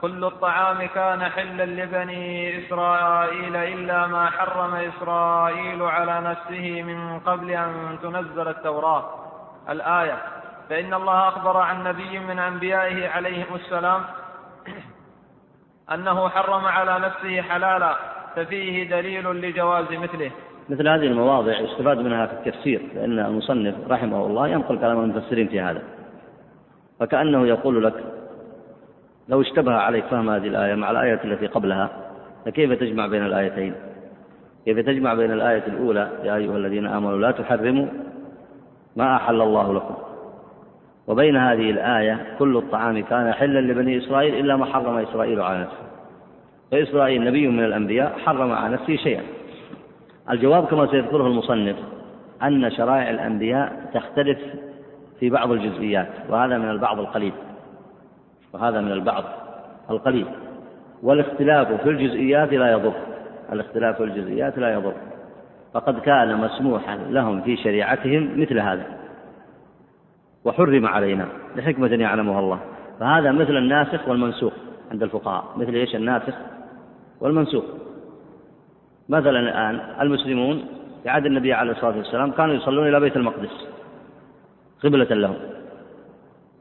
[0.00, 7.98] كل الطعام كان حلا لبني إسرائيل إلا ما حرم إسرائيل على نفسه من قبل أن
[8.02, 9.04] تنزل التوراة
[9.68, 10.18] الآية
[10.70, 14.04] فإن الله أخبر عن نبي من أنبيائه عليهم السلام
[15.94, 17.96] أنه حرم على نفسه حلالا
[18.36, 20.30] ففيه دليل لجواز مثله
[20.68, 25.60] مثل هذه المواضع يستفاد منها في التفسير لأن المصنف رحمه الله ينقل كلام المفسرين في
[25.60, 25.82] هذا.
[27.00, 27.94] فكأنه يقول لك
[29.28, 31.90] لو اشتبه عليك فهم هذه الآية مع الآية التي قبلها
[32.44, 33.74] فكيف تجمع بين الآيتين؟
[34.64, 37.86] كيف تجمع بين الآية الأولى يا أيها الذين آمنوا لا تحرموا
[38.96, 39.94] ما أحل الله لكم.
[41.06, 45.82] وبين هذه الآية كل الطعام كان حلا لبني إسرائيل إلا ما حرم إسرائيل على نفسه.
[46.70, 49.22] فإسرائيل نبي من الأنبياء حرم على نفسه شيئا.
[50.30, 51.76] الجواب كما سيذكره المصنف
[52.42, 54.38] أن شرائع الأنبياء تختلف
[55.20, 57.32] في بعض الجزئيات وهذا من البعض القليل
[58.52, 59.24] وهذا من البعض
[59.90, 60.26] القليل.
[61.02, 62.92] والاختلاف في الجزئيات لا يضر
[63.52, 64.94] الاختلاف في الجزئيات لا يضر.
[65.74, 68.86] فقد كان مسموحا لهم في شريعتهم مثل هذا
[70.44, 72.58] وحرم علينا لحكمة يعلمها الله.
[73.00, 74.52] فهذا مثل الناسخ والمنسوخ
[74.90, 76.34] عند الفقهاء مثل إيش؟ الناسخ
[77.20, 77.64] والمنسوخ.
[79.08, 80.64] مثلا الآن المسلمون
[81.02, 83.68] في عهد النبي عليه الصلاة والسلام كانوا يصلون إلى بيت المقدس
[84.84, 85.36] قبلة لهم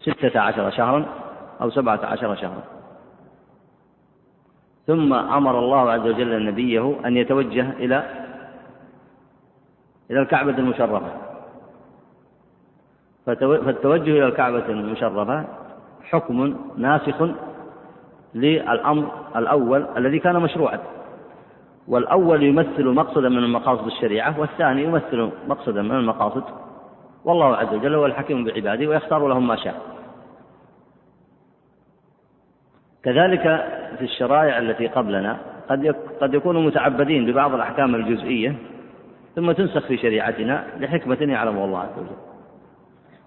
[0.01, 1.05] ستة عشر شهرا
[1.61, 2.63] أو سبعة عشر شهرا.
[4.87, 8.03] ثم أمر الله عز وجل نبيه أن يتوجه إلى
[10.11, 11.01] إلى الكعبة المشرفة.
[13.25, 15.45] فالتوجه إلى الكعبة المشرفة
[16.03, 17.29] حكم ناسخ
[18.35, 20.79] للأمر الأول الذي كان مشروعا.
[21.91, 26.43] والأول يمثل مقصدا من مقاصد الشريعة والثاني يمثل مقصدا من المقاصد
[27.25, 29.81] والله عز وجل هو الحكيم بعباده ويختار لهم ما شاء.
[33.03, 33.41] كذلك
[33.97, 35.37] في الشرائع التي قبلنا
[35.69, 38.55] قد قد يكونوا متعبدين ببعض الأحكام الجزئية
[39.35, 42.17] ثم تنسخ في شريعتنا لحكمة يعلمها الله عز وجل.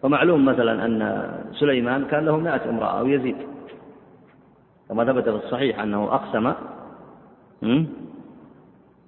[0.02, 3.36] ومعلوم مثلا أن سليمان كان له مائة امرأة أو يزيد
[4.88, 6.52] كما ثبت في الصحيح أنه أقسم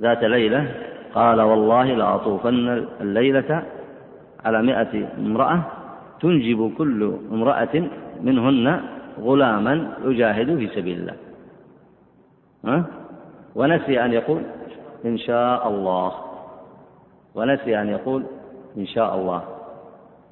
[0.03, 0.75] ذات ليلة
[1.15, 3.63] قال والله لأطوفن الليلة
[4.45, 5.61] على مائة امرأة
[6.21, 7.89] تنجب كل امرأة
[8.23, 8.81] منهن
[9.21, 11.15] غلاما يجاهد في سبيل الله.
[12.65, 12.85] ها؟
[13.55, 14.43] ونسي أن يقول
[15.05, 16.13] إن شاء الله.
[17.35, 18.23] ونسي أن يقول
[18.77, 19.43] إن شاء الله.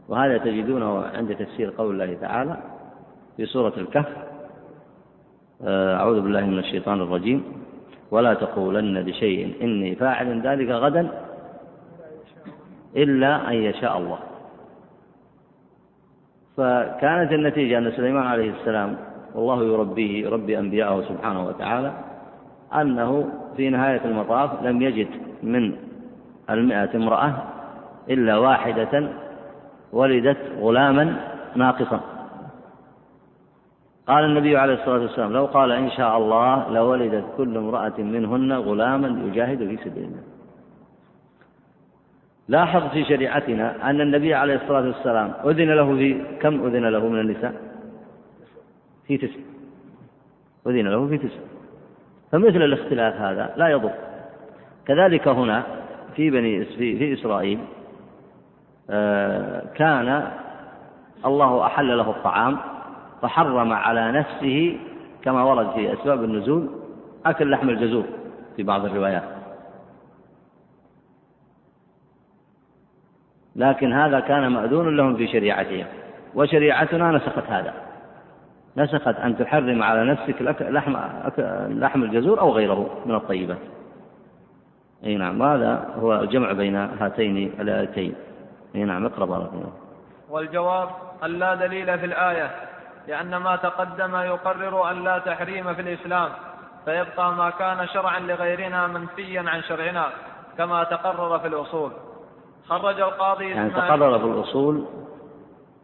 [0.08, 2.56] وهذا تجدونه عند تفسير قول الله تعالى
[3.36, 4.16] في سورة الكهف.
[5.64, 7.44] آه، أعوذ بالله من الشيطان الرجيم.
[8.10, 11.08] ولا تقولن لشيء إني فاعل ذلك غدا
[12.96, 14.18] إلا أن يشاء الله.
[16.56, 18.96] فكانت النتيجة أن سليمان عليه السلام
[19.34, 21.92] والله يربيه يربي أنبياءه سبحانه وتعالى
[22.74, 25.08] أنه في نهاية المطاف لم يجد
[25.42, 25.76] من
[26.50, 27.34] المئة امرأة
[28.10, 29.08] إلا واحدة
[29.92, 31.16] ولدت غلاما
[31.56, 32.00] ناقصا.
[34.06, 39.22] قال النبي عليه الصلاة والسلام لو قال إن شاء الله لولدت كل امرأة منهن غلاما
[39.26, 40.22] يجاهد في سبيل الله.
[42.48, 47.20] لاحظ في شريعتنا أن النبي عليه الصلاة والسلام أذن له في كم أذن له من
[47.20, 47.54] النساء؟
[49.06, 49.40] في تسع.
[50.66, 51.40] أذن له في تسع.
[52.32, 53.92] فمثل الاختلاف هذا لا يضر.
[54.86, 55.62] كذلك هنا
[56.16, 57.58] في بني في, في إسرائيل
[58.90, 60.30] آه، كان
[61.24, 62.58] الله أحل له الطعام
[63.24, 64.78] فحرم على نفسه
[65.22, 66.68] كما ورد في أسباب النزول
[67.26, 68.04] أكل لحم الجزور
[68.56, 69.22] في بعض الروايات.
[73.56, 75.86] لكن هذا كان مأذون لهم في شريعتهم
[76.34, 77.74] وشريعتنا نسخت هذا.
[78.76, 80.96] نسخت أن تحرم على نفسك لحم
[81.68, 83.58] لحم الجزور أو غيره من الطيبات.
[85.04, 88.14] أي نعم وهذا هو الجمع بين هاتين الآيتين.
[88.74, 89.50] أي نعم اقرأ بارك
[90.30, 90.88] والجواب
[91.24, 92.50] أن لا دليل في الآية.
[93.08, 96.30] لأن ما تقدم يقرر أن لا تحريم في الإسلام
[96.84, 100.06] فيبقى ما كان شرعا لغيرنا منفيا عن شرعنا
[100.58, 101.92] كما تقرر في الأصول.
[102.68, 104.84] خرج القاضي يعني تقرر في الأصول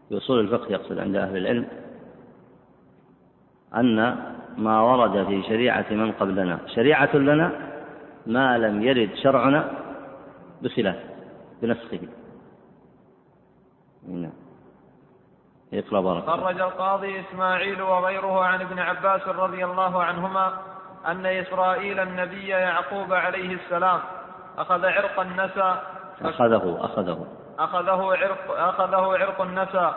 [0.09, 1.69] في أصول الفقه يقصد عند أهل العلم
[3.77, 4.17] أن
[4.57, 7.53] ما ورد في شريعة من قبلنا شريعة لنا
[8.27, 9.71] ما لم يرد شرعنا
[10.63, 10.97] بخلاف
[11.63, 12.01] بنسخه.
[14.09, 14.33] نعم.
[15.75, 20.53] اقرا بارك خرج القاضي إسماعيل وغيره عن ابن عباس رضي الله عنهما
[21.07, 24.01] أن إسرائيل النبي يعقوب عليه السلام
[24.59, 25.75] أخذ عرق النسى
[26.23, 27.27] أخذه أخذه.
[27.59, 29.93] أخذه عرق أخذه عرق النسى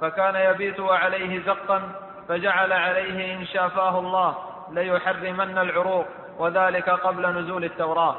[0.00, 1.82] فكان يبيت عليه زقا
[2.28, 4.34] فجعل عليه إن شافاه الله
[4.70, 6.06] ليحرمن العروق
[6.38, 8.16] وذلك قبل نزول التوراة.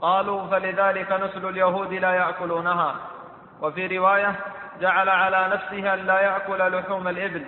[0.00, 2.94] قالوا فلذلك نسل اليهود لا يأكلونها.
[3.62, 4.34] وفي رواية
[4.80, 7.46] جعل على نفسه أن لا يأكل لحوم الإبل.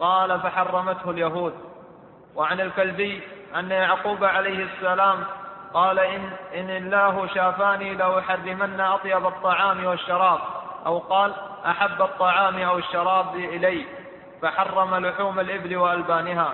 [0.00, 1.54] قال فحرمته اليهود.
[2.34, 3.22] وعن الكلبي
[3.56, 5.24] أن يعقوب عليه السلام
[5.74, 10.38] قال إن, إن الله شافاني لأحرمن أطيب الطعام والشراب.
[10.86, 11.32] أو قال
[11.66, 13.86] أحب الطعام أو الشراب إلي.
[14.42, 16.52] فحرم لحوم الإبل وألبانها.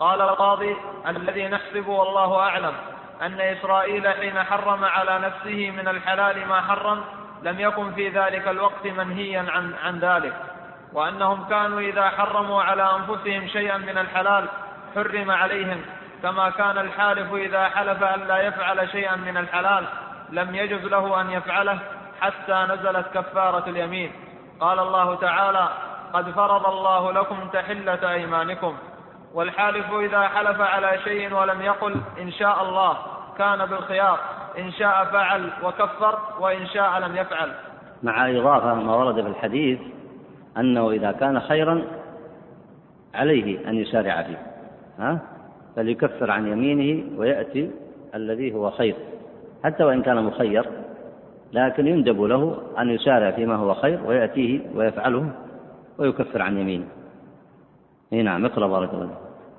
[0.00, 2.72] قال القاضي الذي نحسب والله أعلم
[3.22, 7.04] أن إسرائيل حين حرم على نفسه من الحلال ما حرم
[7.42, 10.34] لم يكن في ذلك الوقت منهيا عن, عن ذلك.
[10.92, 14.48] وأنهم كانوا إذا حرموا على أنفسهم شيئا من الحلال
[14.94, 15.82] حرم عليهم.
[16.22, 19.84] كما كان الحالف إذا حلف أن لا يفعل شيئا من الحلال
[20.30, 21.78] لم يجز له أن يفعله
[22.20, 24.12] حتى نزلت كفارة اليمين.
[24.60, 25.68] قال الله تعالى
[26.12, 28.76] قد فرض الله لكم تحلة أيمانكم.
[29.34, 32.96] والحالف إذا حلف على شيء ولم يقل إن شاء الله
[33.38, 34.18] كان بالخيار.
[34.58, 37.52] إن شاء فعل وكفر وإن شاء لم يفعل.
[38.02, 39.78] مع إضافة ما ورد في الحديث
[40.58, 41.82] أنه إذا كان خيرا
[43.14, 44.38] عليه أن يسارع فيه
[44.98, 45.18] ها؟
[45.76, 47.70] فليكفر عن يمينه ويأتي
[48.14, 48.94] الذي هو خير.
[49.64, 50.66] حتى وإن كان مخير
[51.52, 55.30] لكن يندب له أن يسارع فيما هو خير ويأتيه ويفعله
[55.98, 56.86] ويكفر عن يمينه.
[58.12, 59.14] نعم اقرأ بارك الله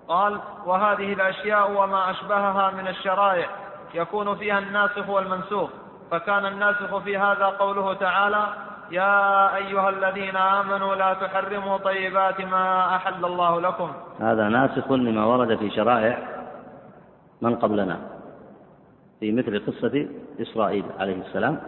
[0.07, 3.59] قال وهذه الأشياء وما أشبهها من الشرائع.
[3.93, 5.69] يكون فيها الناسخ والمنسوخ
[6.11, 8.47] فكان الناسخ في هذا قوله تعالى
[8.91, 13.91] يا أيها الذين آمنوا لا تحرموا طيبات ما أحل الله لكم.
[14.19, 16.17] هذا ناسخ لما ورد في شرائع
[17.41, 17.99] من قبلنا
[19.19, 20.07] في مثل قصة
[20.41, 21.59] إسرائيل عليه السلام.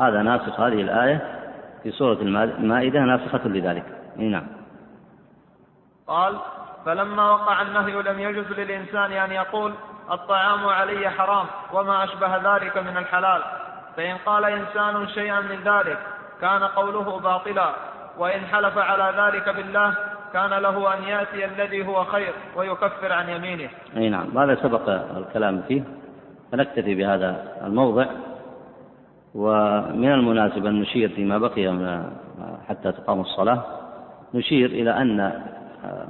[0.00, 1.40] هذا ناسخ هذه الآية
[1.82, 3.84] في سورة المائدة ناسخة لذلك.
[4.16, 4.46] نعم.
[6.06, 6.34] قال
[6.86, 9.72] فلما وقع النهي لم يجز للإنسان أن يقول
[10.10, 13.42] الطعام علي حرام وما أشبه ذلك من الحلال.
[13.96, 15.98] فإن قال إنسان شيئا من ذلك
[16.40, 17.74] كان قوله باطلا.
[18.18, 19.94] وإن حلف على ذلك بالله
[20.32, 23.68] كان له أن يأتي الذي هو خير ويكفر عن يمينه.
[23.96, 25.82] أي نعم هذا سبق الكلام فيه.
[26.52, 28.06] فنكتفي بهذا الموضع.
[29.34, 32.10] ومن المناسب أن نشير فيما بقي من
[32.68, 33.62] حتى تقام الصلاة.
[34.34, 36.06] نشير إلى أن آه،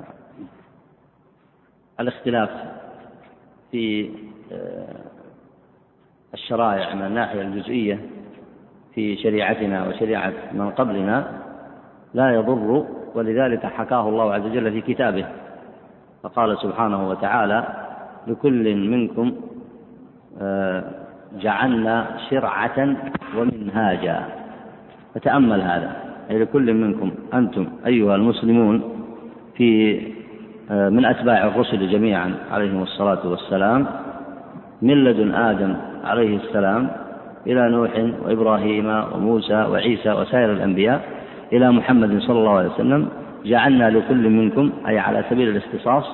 [2.00, 2.50] الاختلاف
[3.74, 4.10] في
[4.52, 5.04] آه،
[6.34, 8.00] الشرائع من الناحية الجزئية
[8.94, 11.26] في شريعتنا وشريعة من قبلنا
[12.14, 15.26] لا يضر ولذلك حكاه الله عز وجل في كتابه
[16.22, 17.66] فقال سبحانه وتعالى
[18.26, 19.32] لكل منكم
[20.40, 20.84] آه،
[21.40, 22.96] جعلنا شرعة
[23.36, 24.26] ومنهاجا.
[25.14, 25.96] فتأمل هذا
[26.30, 28.82] أي لكل منكم أنتم أيها المسلمون
[29.56, 30.00] في
[30.70, 33.86] من أتباع الرسل جميعا عليهم الصلاة والسلام
[34.82, 36.90] من لدن آدم عليه السلام
[37.46, 37.90] إلى نوح
[38.26, 41.00] وإبراهيم وموسى وعيسى وسائر الأنبياء
[41.52, 43.08] إلى محمد صلى الله عليه وسلم
[43.44, 46.04] جعلنا لكل منكم أي على سبيل الاختصاص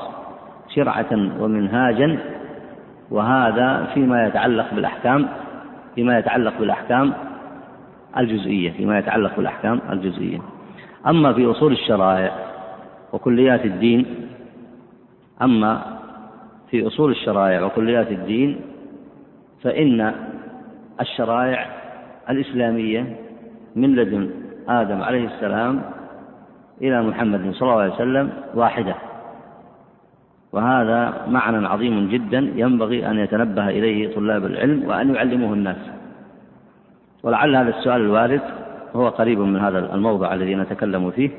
[0.75, 2.19] شرعة ومنهاجا
[3.11, 5.29] وهذا فيما يتعلق بالأحكام
[5.95, 7.13] فيما يتعلق بالأحكام
[8.19, 10.39] الجزئية فيما يتعلق بالأحكام الجزئية.
[11.07, 12.33] أما في أصول الشرائع
[13.13, 14.07] وكليات الدين
[15.43, 15.83] أما
[16.71, 18.61] في أصول الشرائع وكليات الدين
[19.63, 20.15] فإن
[21.01, 21.67] الشرائع
[22.31, 23.17] الإسلامية
[23.77, 24.31] من لدن
[24.69, 25.83] آدم عليه السلام
[26.83, 28.95] إلى محمد صلى الله عليه وسلم واحدة.
[30.53, 35.77] وهذا معنى عظيم جدا ينبغي أن يتنبه إليه طلاب العلم وأن يعلموه الناس.
[37.23, 38.41] ولعل هذا السؤال الوارد
[38.97, 41.31] هو قريب من هذا الموضع الذي نتكلم فيه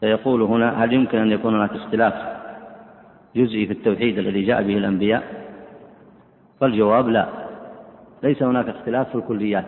[0.00, 2.35] فيقول هنا هل يمكن أن يكون هناك اختلاف
[3.36, 5.22] جزئي في التوحيد الذي جاء به الأنبياء؟
[6.60, 7.28] فالجواب لا.
[8.22, 9.66] ليس هناك اختلاف في الكليات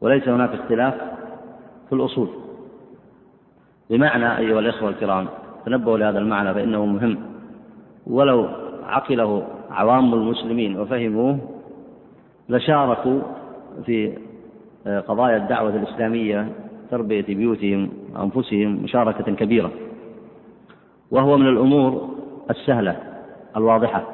[0.00, 0.94] وليس هناك اختلاف
[1.88, 2.28] في الأصول.
[3.90, 5.28] بمعنى أيها الإخوة الكرام
[5.66, 7.18] تنبهوا لهذا المعنى فإنه مهم.
[8.06, 8.48] ولو
[8.86, 11.38] عقله عوام المسلمين وفهموه
[12.48, 13.20] لشاركوا
[13.86, 14.18] في
[15.08, 16.52] قضايا الدعوة الإسلامية
[16.90, 19.70] تربية بيوتهم وأنفسهم مشاركة كبيرة.
[21.10, 22.11] وهو من الأمور
[22.50, 22.96] السهلة
[23.56, 24.04] الواضحة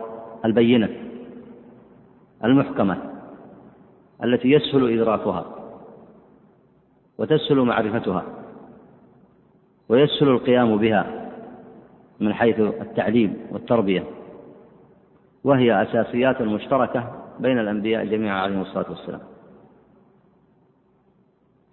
[0.45, 0.89] البينة
[2.45, 2.97] المحكمة
[4.25, 5.45] التي يسهل إدراكها
[7.19, 8.23] وتسهل معرفتها
[9.89, 11.31] ويسهل القيام بها
[12.21, 14.05] من حيث التعليم والتربية
[15.45, 19.21] وهي أساسيات مشتركة بين الأنبياء جميعا عليهم الصلاة والسلام.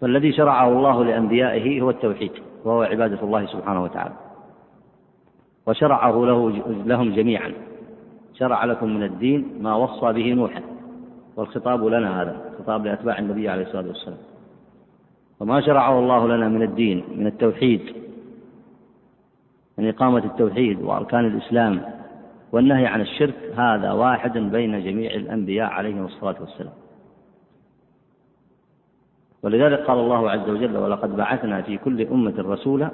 [0.01, 2.31] فالذي شرعه الله لأنبيائه هو التوحيد
[2.65, 4.13] وهو عبادة الله سبحانه وتعالى.
[5.67, 6.49] وشرعه له
[6.85, 7.53] لهم جميعا.
[8.33, 10.61] شرع لكم من الدين ما وصى به نوحا.
[11.35, 14.17] والخطاب لنا هذا خطاب لأتباع النبي عليه الصلاة والسلام.
[15.39, 17.81] وما شرعه الله لنا من الدين من التوحيد
[19.77, 21.81] من إقامة التوحيد وأركان الإسلام
[22.51, 26.73] والنهي عن الشرك هذا واحد بين جميع الأنبياء عليهم الصلاة والسلام.
[29.43, 32.91] ولذلك قال الله عز وجل ولقد بعثنا في كل أمة رسولا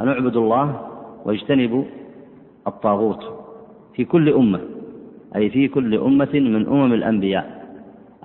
[0.00, 0.89] أن اعبدوا الله
[1.24, 1.84] واجتنبوا
[2.66, 3.24] الطاغوت
[3.94, 4.60] في كل أمة
[5.36, 7.60] أي في كل أمة من أمم الأنبياء.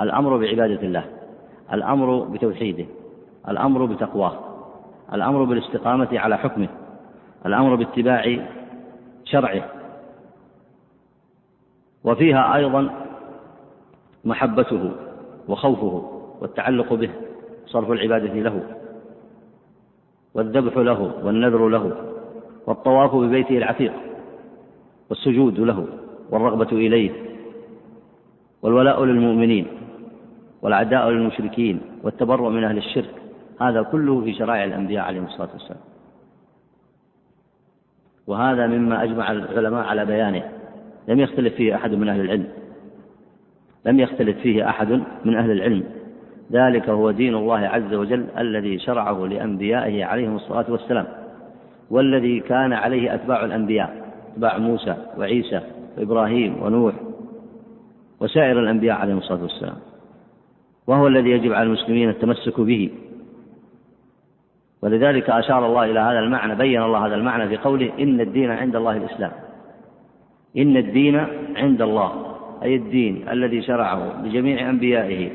[0.01, 1.05] الأمر بعبادة الله
[1.73, 2.85] الأمر بتوحيده
[3.49, 4.39] الأمر بتقواه
[5.13, 6.67] الأمر بالاستقامة على حكمه
[7.45, 8.37] الأمر باتباع
[9.25, 9.69] شرعه.
[12.03, 12.89] وفيها أيضا
[14.25, 14.91] محبته
[15.47, 16.11] وخوفه
[16.41, 17.09] والتعلق به
[17.65, 18.63] صرف العبادة له
[20.33, 22.14] والذبح له والنذر له
[22.67, 23.93] والطواف ببيته العتيق
[25.09, 25.87] والسجود له
[26.31, 27.11] والرغبة إليه
[28.61, 29.67] والولاء للمؤمنين
[30.61, 33.09] والعداء للمشركين والتبرؤ من أهل الشرك.
[33.61, 35.79] هذا كله في شرائع الأنبياء عليهم الصلاة والسلام.
[38.27, 40.43] وهذا مما أجمع العلماء على بيانه.
[41.07, 42.47] لم يختلف فيه أحد من أهل العلم.
[43.85, 45.83] لم يختلف فيه أحد من أهل العلم.
[46.51, 51.24] ذلك هو دين الله عز وجل الذي شرعه لأنبيائه عليهم الصلاة والسلام.
[51.89, 55.61] والذي كان عليه أتباع الأنبياء أتباع موسى وعيسى
[55.97, 56.93] وإبراهيم ونوح
[58.19, 59.75] وسائر الأنبياء عليهم الصلاة والسلام.
[60.87, 62.89] وهو الذي يجب على المسلمين التمسك به.
[64.81, 68.75] ولذلك أشار الله إلى هذا المعنى بين الله هذا المعنى في قوله إن الدين عند
[68.75, 69.31] الله الإسلام.
[70.57, 71.25] إن الدين
[71.55, 72.11] عند الله
[72.63, 75.29] أي الدين الذي شرعه لجميع أنبيائه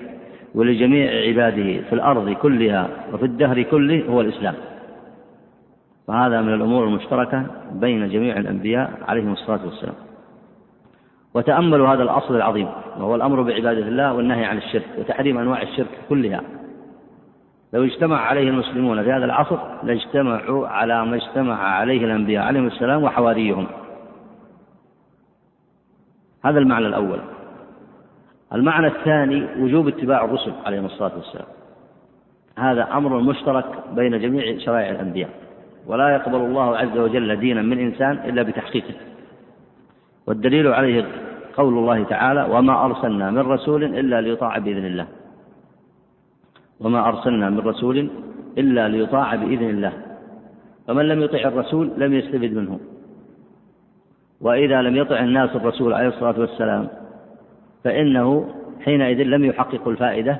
[0.55, 4.55] ولجميع عباده في الأرض كلها وفي الدهر كله هو الإسلام.
[6.09, 9.94] وهذا من الأمور المشتركة بين جميع الأنبياء عليهم الصلاة والسلام.
[11.35, 12.68] وتأملوا هذا الأصل العظيم
[12.98, 16.40] وهو الأمر بعبادة الله والنهي عن الشرك وتحريم أنواع الشرك كلها.
[17.72, 23.02] لو اجتمع عليه المسلمون في هذا العصر لاجتمعوا على ما اجتمع عليه الأنبياء عليهم السلام
[23.02, 23.66] وحواريهم.
[26.44, 27.20] هذا المعنى الأول.
[28.52, 31.47] المعنى الثاني وجوب اتباع الرسل عليهم الصلاة والسلام.
[32.59, 33.64] هذا أمر مشترك
[33.94, 35.31] بين جميع شرائع الأنبياء.
[35.86, 38.94] ولا يقبل الله عز وجل دينا من إنسان إلا بتحقيقه.
[40.27, 41.07] والدليل عليه
[41.57, 45.07] قول الله تعالى وما أرسلنا من رسول إلا ليطاع بإذن الله.
[46.81, 48.11] وما أرسلنا من رسول
[48.59, 49.93] إلا ليطاع بإذن الله.
[50.86, 52.81] فمن لم يطع الرسول لم يستفد منه.
[54.40, 56.89] وإذا لم يطع الناس الرسول عليه الصلاة والسلام
[57.85, 58.48] فإنه
[58.81, 60.39] حينئذ لم يحقق الفائدة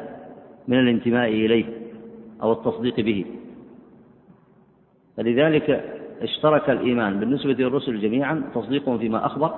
[0.69, 1.65] من الانتماء إليه
[2.43, 3.25] أو التصديق به.
[5.21, 5.85] فلذلك
[6.23, 9.55] اشترك الإيمان بالنسبة للرسل جميعا تصديقهم فيما أخبر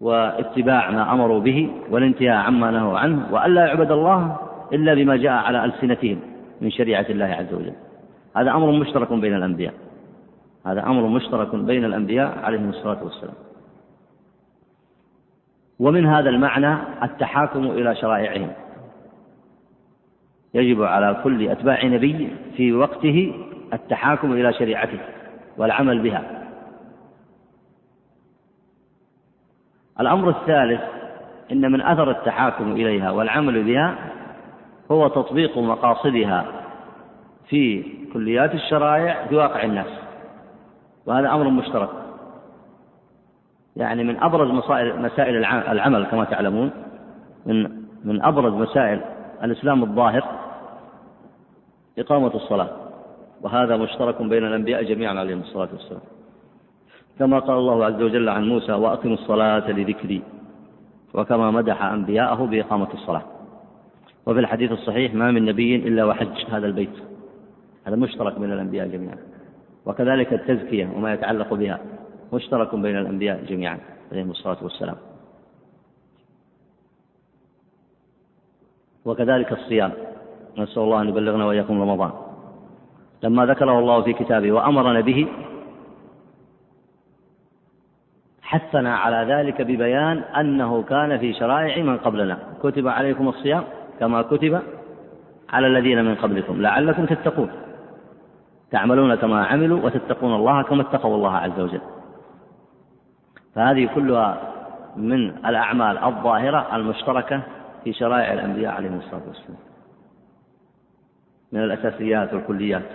[0.00, 4.36] واتباع ما أمروا به والانتهاء عما نهوا عنه وألا يعبد الله
[4.72, 6.20] إلا بما جاء على ألسنتهم
[6.60, 7.72] من شريعة الله عز وجل.
[8.36, 9.74] هذا أمر مشترك بين الأنبياء.
[10.66, 13.34] هذا أمر مشترك بين الأنبياء عليهم الصلاة والسلام.
[15.78, 18.50] ومن هذا المعنى التحاكم إلى شرائعهم.
[20.54, 23.34] يجب على كل أتباع نبي في وقته
[23.72, 24.98] التحاكم إلى شريعته
[25.56, 26.48] والعمل بها.
[30.00, 30.80] الأمر الثالث
[31.52, 33.98] إن من أثر التحاكم إليها والعمل بها
[34.90, 36.46] هو تطبيق مقاصدها
[37.48, 39.98] في كليات الشرائع في واقع الناس.
[41.06, 41.90] وهذا أمر مشترك.
[43.76, 44.50] يعني من أبرز
[44.98, 45.36] مسائل
[45.68, 46.70] العمل كما تعلمون
[47.46, 47.62] من
[48.04, 49.00] من أبرز مسائل
[49.42, 50.24] الإسلام الظاهر
[51.98, 52.68] إقامة الصلاة
[53.42, 56.00] وهذا مشترك بين الأنبياء جميعا عليهم الصلاة والسلام.
[57.18, 60.22] كما قال الله عز وجل عن موسى وأقم الصلاة لذكري.
[61.14, 63.22] وكما مدح أنبياءه بإقامة الصلاة.
[64.26, 66.46] وفي الحديث الصحيح ما من نبي إلا وحج.
[66.50, 66.96] هذا البيت.
[67.84, 69.16] هذا مشترك بين الأنبياء جميعا.
[69.86, 71.80] وكذلك التزكية وما يتعلق بها
[72.32, 73.78] مشترك بين الأنبياء جميعا
[74.12, 74.96] عليهم الصلاة والسلام.
[79.04, 79.92] وكذلك الصيام.
[80.58, 82.10] نسأل الله أن يبلغنا وإياكم رمضان.
[83.22, 85.28] لما ذكره الله في كتابه وأمرنا به
[88.42, 92.38] حثنا على ذلك ببيان أنه كان في شرائع من قبلنا.
[92.62, 93.64] كتب عليكم الصيام
[94.00, 94.60] كما كتب
[95.52, 96.62] على الذين من قبلكم.
[96.62, 97.50] لعلكم تتقون.
[98.70, 101.80] تعملون كما عملوا وتتقون الله كما اتقوا الله عز وجل.
[103.54, 104.40] فهذه كلها
[104.96, 107.40] من الأعمال الظاهرة المشتركة
[107.84, 109.58] في شرائع الأنبياء عليهم الصلاة والسلام.
[111.52, 112.88] من الأساسيات والكليات.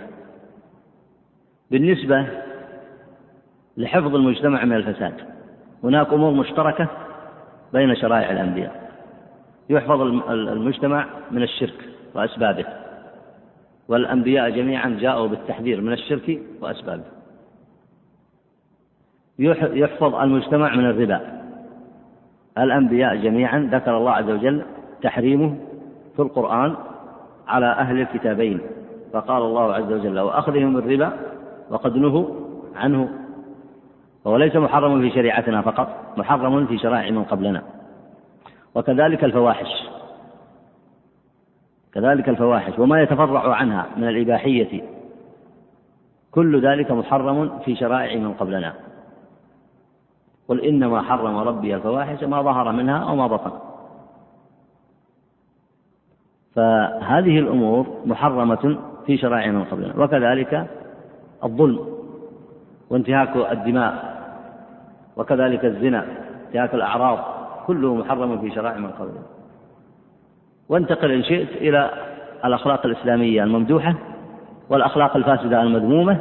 [1.70, 2.26] بالنسبة
[3.76, 5.14] لحفظ المجتمع من الفساد
[5.84, 6.88] هناك أمور مشتركة
[7.72, 8.90] بين شرائع الأنبياء.
[9.70, 10.00] يحفظ
[10.30, 12.64] المجتمع من الشرك وأسبابه
[13.88, 17.04] والأنبياء جميعا جاءوا بالتحذير من الشرك وأسبابه.
[19.74, 21.42] يحفظ المجتمع من الربا.
[22.58, 24.62] الأنبياء جميعا ذكر الله عز وجل
[25.02, 25.56] تحريمه
[26.16, 26.76] في القرآن
[27.48, 28.60] على أهل الكتابين.
[29.12, 31.12] فقال الله عز وجل وأخذهم الربا
[31.70, 32.26] وقد نهوا
[32.76, 33.08] عنه.
[34.24, 37.62] فهو ليس محرم في شريعتنا فقط محرم في شرائع من قبلنا.
[38.74, 39.88] وكذلك الفواحش.
[41.92, 44.82] كذلك الفواحش وما يتفرع عنها من الإباحية.
[46.30, 48.74] كل ذلك محرم في شرائع من قبلنا.
[50.48, 53.67] قل إنما حرم ربي الفواحش ما ظهر منها وما بطن.
[56.58, 60.66] فهذه الأمور محرمة في شرائع من قبلنا وكذلك
[61.44, 61.80] الظلم
[62.90, 64.18] وانتهاك الدماء
[65.16, 66.04] وكذلك الزنا
[66.46, 67.18] انتهاك الأعراض
[67.66, 69.22] كله محرم في شرائع من قبلنا
[70.68, 71.90] وانتقل إن شئت إلى
[72.44, 73.94] الأخلاق الإسلامية الممدوحة
[74.70, 76.18] والأخلاق الفاسدة المذمومة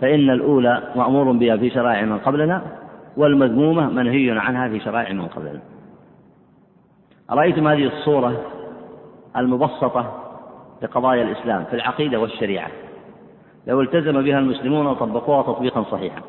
[0.00, 2.62] فإن الأولى مأمور بها في شرائع من قبلنا
[3.16, 5.60] والمذمومة منهي عنها في شرائع من قبلنا
[7.30, 8.61] أرأيتم هذه الصورة؟
[9.36, 10.18] المبسطة
[10.82, 12.70] لقضايا الإسلام في العقيدة والشريعة.
[13.66, 16.22] لو التزم بها المسلمون وطبقوها تطبيقا صحيحا.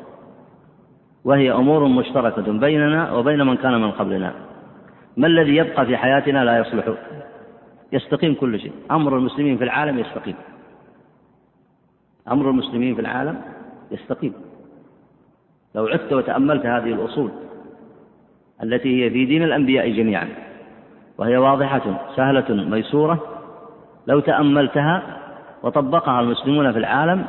[1.24, 4.34] وهي أمور مشتركة بيننا وبين من كان من قبلنا.
[5.16, 6.94] ما الذي يبقى في حياتنا لا يصلح.
[7.92, 8.72] يستقيم كل شيء.
[8.90, 10.34] أمر المسلمين في العالم يستقيم.
[12.30, 13.40] أمر المسلمين في العالم
[13.90, 14.32] يستقيم.
[15.74, 17.30] لو عدت وتأملت هذه الأصول
[18.62, 20.28] التي هي في دين الأنبياء جميعا
[21.18, 21.82] وهي واضحة
[22.16, 23.18] سهلة ميسورة.
[24.06, 25.02] لو تأملتها
[25.62, 27.24] وطبقها المسلمون في العالم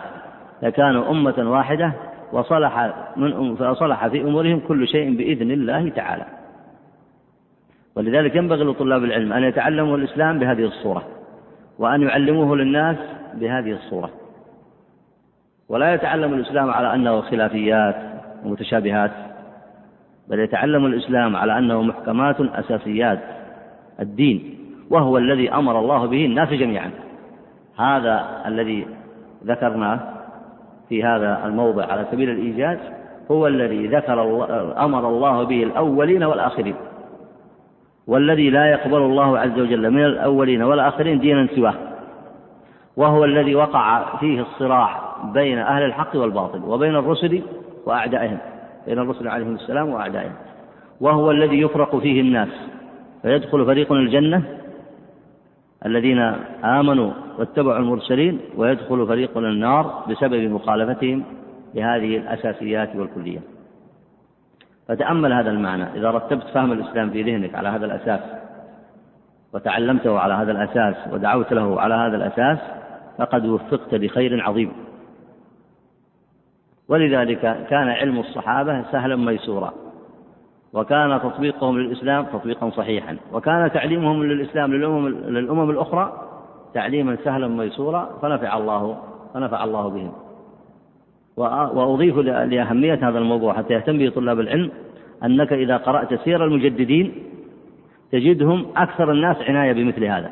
[0.63, 1.91] لكانوا أمة واحدة
[2.31, 6.25] وصلح من فصلح في أمورهم كل شيء بإذن الله تعالى.
[7.95, 11.03] ولذلك ينبغي لطلاب العلم أن يتعلموا الإسلام بهذه الصورة
[11.79, 12.97] وأن يعلموه للناس
[13.33, 14.09] بهذه الصورة.
[15.69, 17.95] ولا يتعلم الإسلام على أنه خلافيات
[18.45, 19.11] ومتشابهات
[20.29, 23.19] بل يتعلم الإسلام على أنه محكمات أساسيات.
[23.99, 24.57] الدين
[24.89, 26.91] وهو الذي أمر الله به الناس جميعا.
[27.77, 28.87] هذا الذي
[29.45, 29.99] ذكرناه
[30.89, 32.77] في هذا الموضع على سبيل الإيجاز
[33.31, 36.75] هو الذي ذكر الله أمر الله به الأولين والآخرين
[38.07, 41.73] والذي لا يقبل الله عز وجل من الأولين والآخرين دينا سواه
[42.97, 44.99] وهو الذي وقع فيه الصراع
[45.33, 47.41] بين أهل الحق والباطل وبين الرسل
[47.85, 48.37] وأعدائهم
[48.87, 50.33] بين الرسل عليهم السلام وأعدائهم
[51.01, 52.49] وهو الذي يفرق فيه الناس.
[53.25, 54.43] فيدخل فريق الجنة
[55.85, 56.19] الذين
[56.63, 61.23] آمنوا واتبعوا المرسلين ويدخل فريق النار بسبب مخالفتهم
[61.73, 63.41] لهذه الأساسيات والكليات
[64.87, 65.83] فتأمل هذا المعنى.
[65.83, 68.19] إذا رتبت فهم الإسلام في ذهنك على هذا الأساس
[69.53, 72.59] وتعلمته على هذا الأساس ودعوت له على هذا الأساس
[73.17, 74.71] فقد وفقت لخير عظيم.
[76.87, 77.39] ولذلك
[77.69, 79.84] كان علم الصحابة سهلا ميسورا.
[80.73, 83.17] وكان تطبيقهم للإسلام تطبيقا صحيحا.
[83.33, 86.21] وكان تعليمهم للإسلام للأمم, للأمم الأخرى
[86.73, 88.97] تعليما سهلا ميسورا فنفع الله
[89.33, 90.11] فنفع الله بهم.
[91.37, 94.71] وأضيف لأهمية هذا الموضوع حتى يهتم به طلاب العلم
[95.23, 97.13] أنك إذا قرأت سير المجددين
[98.11, 100.31] تجدهم أكثر الناس عناية بمثل هذا.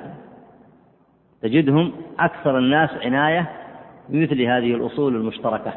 [1.41, 3.49] تجدهم أكثر الناس عناية
[4.09, 5.73] بمثل هذه الأصول المشتركة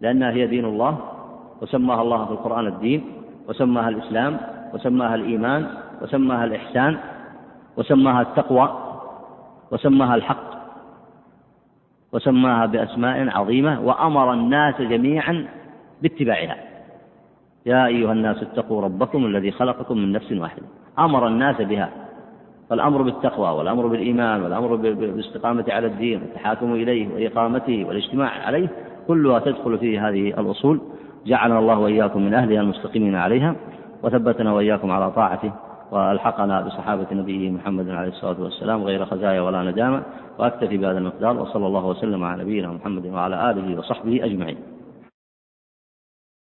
[0.00, 0.98] لأنها هي دين الله
[1.62, 3.04] وسماها الله في القرآن الدين.
[3.48, 4.38] وسماها الإسلام
[4.74, 5.66] وسماها الإيمان
[6.02, 6.98] وسماها الإحسان
[7.76, 8.96] وسماها التقوى
[9.70, 10.50] وسماها الحق
[12.12, 15.46] وسماها بأسماء عظيمة وأمر الناس جميعا
[16.02, 16.56] باتباعها.
[17.66, 20.62] يا أيها الناس اتقوا ربكم الذي خلقكم من نفس واحدة.
[20.98, 21.90] أمر الناس بها.
[22.70, 28.68] فالأمر بالتقوى والأمر بالإيمان والأمر بالاستقامة على الدين والتحاكم إليه وإقامته والاجتماع عليه
[29.08, 30.80] كلها تدخل في هذه الأصول.
[31.26, 33.54] جعلنا الله وإياكم من أهلها المستقيمين عليها
[34.02, 35.52] وثبتنا وإياكم على طاعته
[35.90, 40.02] وألحقنا بصحابة نبيه محمد عليه الصلاة والسلام غير خزايا ولا ندامة
[40.38, 44.56] وأكتفي بهذا المقدار وصلى الله وسلم على نبينا محمد وعلى آله وصحبه أجمعين.